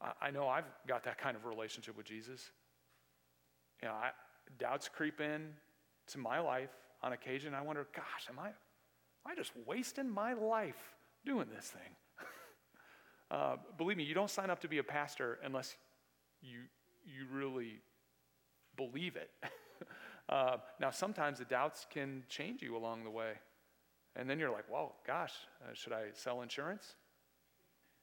I, 0.00 0.28
I 0.28 0.30
know 0.30 0.48
I've 0.48 0.64
got 0.88 1.04
that 1.04 1.18
kind 1.18 1.36
of 1.36 1.44
relationship 1.44 1.96
with 1.96 2.06
Jesus. 2.06 2.50
You 3.82 3.88
know, 3.88 3.94
I, 3.94 4.10
doubts 4.58 4.88
creep 4.88 5.20
in 5.20 5.48
to 6.08 6.18
my 6.18 6.40
life 6.40 6.70
on 7.02 7.12
occasion. 7.12 7.54
I 7.54 7.60
wonder, 7.60 7.86
gosh, 7.94 8.28
am 8.30 8.38
I, 8.38 8.48
am 8.48 8.52
I 9.26 9.34
just 9.34 9.52
wasting 9.66 10.08
my 10.08 10.32
life 10.32 10.94
doing 11.26 11.48
this 11.54 11.66
thing? 11.66 11.96
Uh, 13.32 13.56
believe 13.78 13.96
me, 13.96 14.04
you 14.04 14.14
don't 14.14 14.30
sign 14.30 14.50
up 14.50 14.60
to 14.60 14.68
be 14.68 14.78
a 14.78 14.84
pastor 14.84 15.38
unless 15.42 15.74
you 16.42 16.60
you 17.04 17.26
really 17.32 17.80
believe 18.76 19.16
it. 19.16 19.30
uh, 20.28 20.58
now, 20.80 20.90
sometimes 20.90 21.38
the 21.38 21.44
doubts 21.44 21.86
can 21.90 22.22
change 22.28 22.62
you 22.62 22.76
along 22.76 23.04
the 23.04 23.10
way. 23.10 23.32
And 24.14 24.28
then 24.28 24.38
you're 24.38 24.50
like, 24.50 24.70
well, 24.70 24.96
gosh, 25.06 25.32
uh, 25.62 25.74
should 25.74 25.92
I 25.92 26.06
sell 26.12 26.42
insurance? 26.42 26.94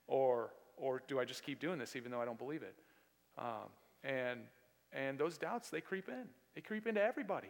Or, 0.07 0.51
or 0.75 1.03
do 1.07 1.19
I 1.19 1.25
just 1.25 1.43
keep 1.43 1.59
doing 1.59 1.77
this 1.77 1.95
even 1.95 2.11
though 2.11 2.21
I 2.21 2.25
don't 2.25 2.37
believe 2.37 2.63
it? 2.63 2.75
Um, 3.37 3.69
and, 4.03 4.39
and 4.91 5.19
those 5.19 5.37
doubts, 5.37 5.69
they 5.69 5.81
creep 5.81 6.09
in. 6.09 6.25
They 6.55 6.61
creep 6.61 6.87
into 6.87 7.01
everybody. 7.01 7.49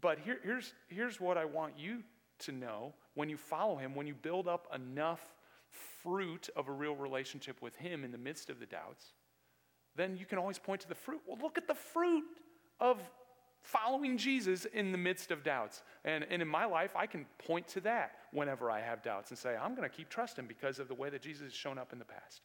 But 0.00 0.18
here, 0.18 0.38
here's, 0.42 0.74
here's 0.88 1.20
what 1.20 1.38
I 1.38 1.46
want 1.46 1.78
you 1.78 2.02
to 2.40 2.52
know 2.52 2.92
when 3.14 3.30
you 3.30 3.38
follow 3.38 3.76
him, 3.76 3.94
when 3.94 4.06
you 4.06 4.14
build 4.14 4.46
up 4.46 4.66
enough 4.74 5.35
fruit 6.02 6.48
of 6.56 6.68
a 6.68 6.72
real 6.72 6.96
relationship 6.96 7.62
with 7.62 7.76
him 7.76 8.04
in 8.04 8.12
the 8.12 8.18
midst 8.18 8.50
of 8.50 8.60
the 8.60 8.66
doubts, 8.66 9.12
then 9.96 10.16
you 10.16 10.26
can 10.26 10.38
always 10.38 10.58
point 10.58 10.80
to 10.82 10.88
the 10.88 10.94
fruit. 10.94 11.20
Well, 11.26 11.38
look 11.40 11.58
at 11.58 11.66
the 11.66 11.74
fruit 11.74 12.24
of 12.80 13.00
following 13.62 14.16
Jesus 14.16 14.64
in 14.66 14.92
the 14.92 14.98
midst 14.98 15.30
of 15.30 15.42
doubts. 15.42 15.82
And, 16.04 16.24
and 16.30 16.40
in 16.40 16.48
my 16.48 16.66
life, 16.66 16.94
I 16.94 17.06
can 17.06 17.26
point 17.38 17.66
to 17.68 17.80
that 17.80 18.12
whenever 18.32 18.70
I 18.70 18.80
have 18.80 19.02
doubts 19.02 19.30
and 19.30 19.38
say, 19.38 19.56
I'm 19.56 19.74
going 19.74 19.88
to 19.88 19.94
keep 19.94 20.08
trusting 20.08 20.46
because 20.46 20.78
of 20.78 20.88
the 20.88 20.94
way 20.94 21.10
that 21.10 21.22
Jesus 21.22 21.44
has 21.44 21.54
shown 21.54 21.78
up 21.78 21.92
in 21.92 21.98
the 21.98 22.04
past. 22.04 22.42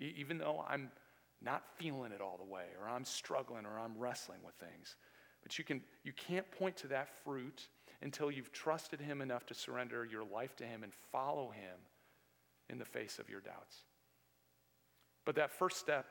E- 0.00 0.14
even 0.16 0.38
though 0.38 0.64
I'm 0.66 0.90
not 1.42 1.64
feeling 1.76 2.12
it 2.12 2.20
all 2.20 2.38
the 2.38 2.50
way, 2.50 2.64
or 2.80 2.88
I'm 2.88 3.04
struggling, 3.04 3.66
or 3.66 3.78
I'm 3.78 3.98
wrestling 3.98 4.38
with 4.44 4.54
things. 4.54 4.96
But 5.42 5.58
you, 5.58 5.64
can, 5.64 5.82
you 6.02 6.12
can't 6.12 6.50
point 6.50 6.76
to 6.78 6.86
that 6.88 7.08
fruit 7.22 7.68
until 8.00 8.30
you've 8.30 8.52
trusted 8.52 9.00
Him 9.00 9.20
enough 9.20 9.44
to 9.46 9.54
surrender 9.54 10.06
your 10.06 10.24
life 10.24 10.56
to 10.56 10.64
Him 10.64 10.82
and 10.82 10.92
follow 11.12 11.50
Him 11.50 11.78
in 12.70 12.78
the 12.78 12.84
face 12.84 13.18
of 13.18 13.28
your 13.28 13.40
doubts. 13.40 13.84
But 15.24 15.36
that 15.36 15.50
first 15.50 15.78
step 15.78 16.06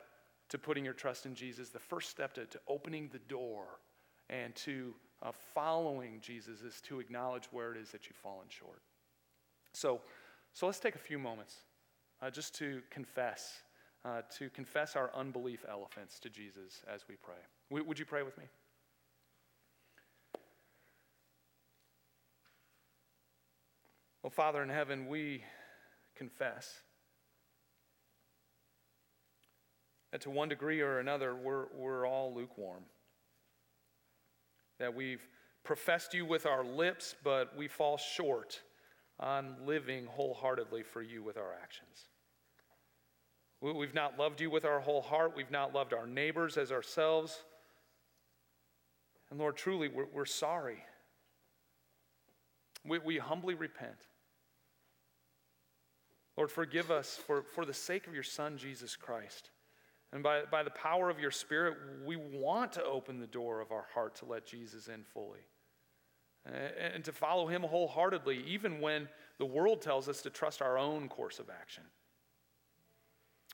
to 0.49 0.57
putting 0.57 0.85
your 0.85 0.93
trust 0.93 1.25
in 1.25 1.35
Jesus, 1.35 1.69
the 1.69 1.79
first 1.79 2.09
step 2.09 2.33
to, 2.33 2.45
to 2.45 2.59
opening 2.67 3.09
the 3.11 3.19
door 3.19 3.65
and 4.29 4.55
to 4.55 4.93
uh, 5.21 5.31
following 5.53 6.19
Jesus 6.21 6.61
is 6.61 6.81
to 6.81 6.99
acknowledge 6.99 7.45
where 7.51 7.71
it 7.71 7.77
is 7.77 7.91
that 7.91 8.07
you've 8.07 8.17
fallen 8.17 8.47
short. 8.49 8.81
So, 9.73 10.01
so 10.53 10.65
let's 10.65 10.79
take 10.79 10.95
a 10.95 10.99
few 10.99 11.17
moments 11.17 11.55
uh, 12.21 12.29
just 12.29 12.55
to 12.55 12.81
confess, 12.89 13.63
uh, 14.05 14.21
to 14.37 14.49
confess 14.49 14.95
our 14.95 15.11
unbelief 15.15 15.65
elephants 15.69 16.19
to 16.19 16.29
Jesus 16.29 16.83
as 16.93 17.05
we 17.07 17.15
pray. 17.15 17.35
W- 17.69 17.87
would 17.87 17.97
you 17.97 18.05
pray 18.05 18.23
with 18.23 18.37
me? 18.37 18.45
Well, 24.21 24.29
Father 24.29 24.63
in 24.63 24.69
heaven, 24.69 25.07
we 25.07 25.43
confess 26.23 26.81
that 30.11 30.21
to 30.21 30.29
one 30.29 30.47
degree 30.47 30.79
or 30.79 30.99
another, 30.99 31.35
we're, 31.35 31.65
we're 31.75 32.07
all 32.07 32.33
lukewarm. 32.33 32.83
That 34.79 34.95
we've 34.95 35.27
professed 35.63 36.13
you 36.13 36.25
with 36.25 36.45
our 36.45 36.63
lips, 36.63 37.15
but 37.23 37.57
we 37.57 37.67
fall 37.67 37.97
short 37.97 38.61
on 39.19 39.55
living 39.65 40.05
wholeheartedly 40.05 40.83
for 40.83 41.01
you 41.01 41.23
with 41.23 41.35
our 41.35 41.53
actions. 41.61 42.07
We've 43.59 43.93
not 43.93 44.17
loved 44.17 44.39
you 44.39 44.49
with 44.49 44.65
our 44.65 44.79
whole 44.79 45.01
heart. 45.01 45.33
We've 45.35 45.51
not 45.51 45.73
loved 45.73 45.93
our 45.93 46.07
neighbors 46.07 46.57
as 46.57 46.71
ourselves. 46.71 47.39
And 49.29 49.39
Lord, 49.39 49.55
truly, 49.57 49.87
we're, 49.87 50.07
we're 50.13 50.25
sorry. 50.25 50.83
We, 52.85 52.99
we 52.99 53.17
humbly 53.17 53.55
repent. 53.55 54.07
Lord, 56.37 56.51
forgive 56.51 56.89
us 56.91 57.15
for, 57.15 57.43
for 57.43 57.65
the 57.65 57.73
sake 57.73 58.07
of 58.07 58.13
your 58.13 58.23
Son, 58.23 58.57
Jesus 58.57 58.95
Christ. 58.95 59.49
And 60.11 60.23
by, 60.23 60.43
by 60.49 60.63
the 60.63 60.71
power 60.71 61.09
of 61.09 61.19
your 61.19 61.31
Spirit, 61.31 61.75
we 62.05 62.15
want 62.15 62.71
to 62.73 62.83
open 62.83 63.19
the 63.19 63.27
door 63.27 63.61
of 63.61 63.71
our 63.71 63.87
heart 63.93 64.15
to 64.17 64.25
let 64.25 64.45
Jesus 64.45 64.87
in 64.87 65.03
fully 65.13 65.41
and 66.45 67.03
to 67.05 67.11
follow 67.11 67.47
him 67.47 67.63
wholeheartedly, 67.63 68.43
even 68.47 68.81
when 68.81 69.07
the 69.37 69.45
world 69.45 69.81
tells 69.81 70.09
us 70.09 70.21
to 70.21 70.29
trust 70.29 70.61
our 70.61 70.77
own 70.77 71.07
course 71.07 71.39
of 71.39 71.49
action. 71.49 71.83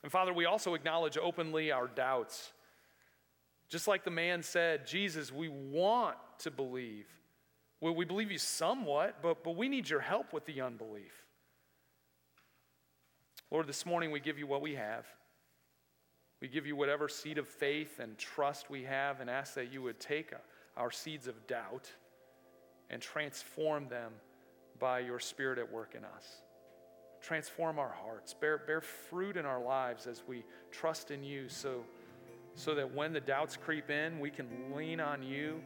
And 0.02 0.10
Father, 0.10 0.32
we 0.32 0.46
also 0.46 0.74
acknowledge 0.74 1.16
openly 1.16 1.70
our 1.70 1.86
doubts. 1.86 2.52
Just 3.68 3.86
like 3.86 4.02
the 4.02 4.10
man 4.10 4.42
said, 4.42 4.86
Jesus, 4.86 5.32
we 5.32 5.48
want 5.48 6.16
to 6.40 6.50
believe. 6.50 7.06
Well, 7.80 7.94
we 7.94 8.04
believe 8.04 8.32
you 8.32 8.38
somewhat, 8.38 9.22
but, 9.22 9.44
but 9.44 9.56
we 9.56 9.68
need 9.68 9.88
your 9.88 10.00
help 10.00 10.32
with 10.32 10.44
the 10.46 10.60
unbelief. 10.60 11.12
Lord, 13.50 13.66
this 13.66 13.84
morning 13.84 14.12
we 14.12 14.20
give 14.20 14.38
you 14.38 14.46
what 14.46 14.62
we 14.62 14.76
have. 14.76 15.04
We 16.40 16.46
give 16.46 16.66
you 16.66 16.76
whatever 16.76 17.08
seed 17.08 17.36
of 17.36 17.48
faith 17.48 17.98
and 17.98 18.16
trust 18.16 18.70
we 18.70 18.84
have 18.84 19.20
and 19.20 19.28
ask 19.28 19.54
that 19.54 19.72
you 19.72 19.82
would 19.82 19.98
take 19.98 20.32
our 20.76 20.90
seeds 20.90 21.26
of 21.26 21.46
doubt 21.48 21.90
and 22.90 23.02
transform 23.02 23.88
them 23.88 24.12
by 24.78 25.00
your 25.00 25.18
Spirit 25.18 25.58
at 25.58 25.70
work 25.70 25.94
in 25.96 26.04
us. 26.04 26.42
Transform 27.20 27.78
our 27.78 27.94
hearts, 28.02 28.34
bear, 28.34 28.58
bear 28.58 28.80
fruit 28.80 29.36
in 29.36 29.44
our 29.44 29.60
lives 29.60 30.06
as 30.06 30.22
we 30.26 30.44
trust 30.70 31.10
in 31.10 31.22
you 31.22 31.48
so, 31.48 31.84
so 32.54 32.74
that 32.74 32.94
when 32.94 33.12
the 33.12 33.20
doubts 33.20 33.56
creep 33.56 33.90
in, 33.90 34.20
we 34.20 34.30
can 34.30 34.46
lean 34.74 35.00
on 35.00 35.22
you 35.22 35.60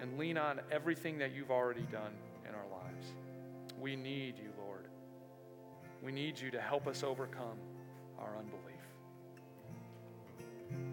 and 0.00 0.18
lean 0.18 0.38
on 0.38 0.60
everything 0.72 1.18
that 1.18 1.32
you've 1.32 1.50
already 1.50 1.86
done 1.92 2.12
in 2.48 2.54
our 2.54 2.66
lives. 2.72 3.06
We 3.78 3.94
need 3.94 4.38
you, 4.38 4.50
Lord. 4.56 4.59
We 6.02 6.12
need 6.12 6.40
you 6.40 6.50
to 6.50 6.60
help 6.60 6.86
us 6.86 7.02
overcome 7.02 7.58
our 8.18 8.36
unbelief. 8.38 8.79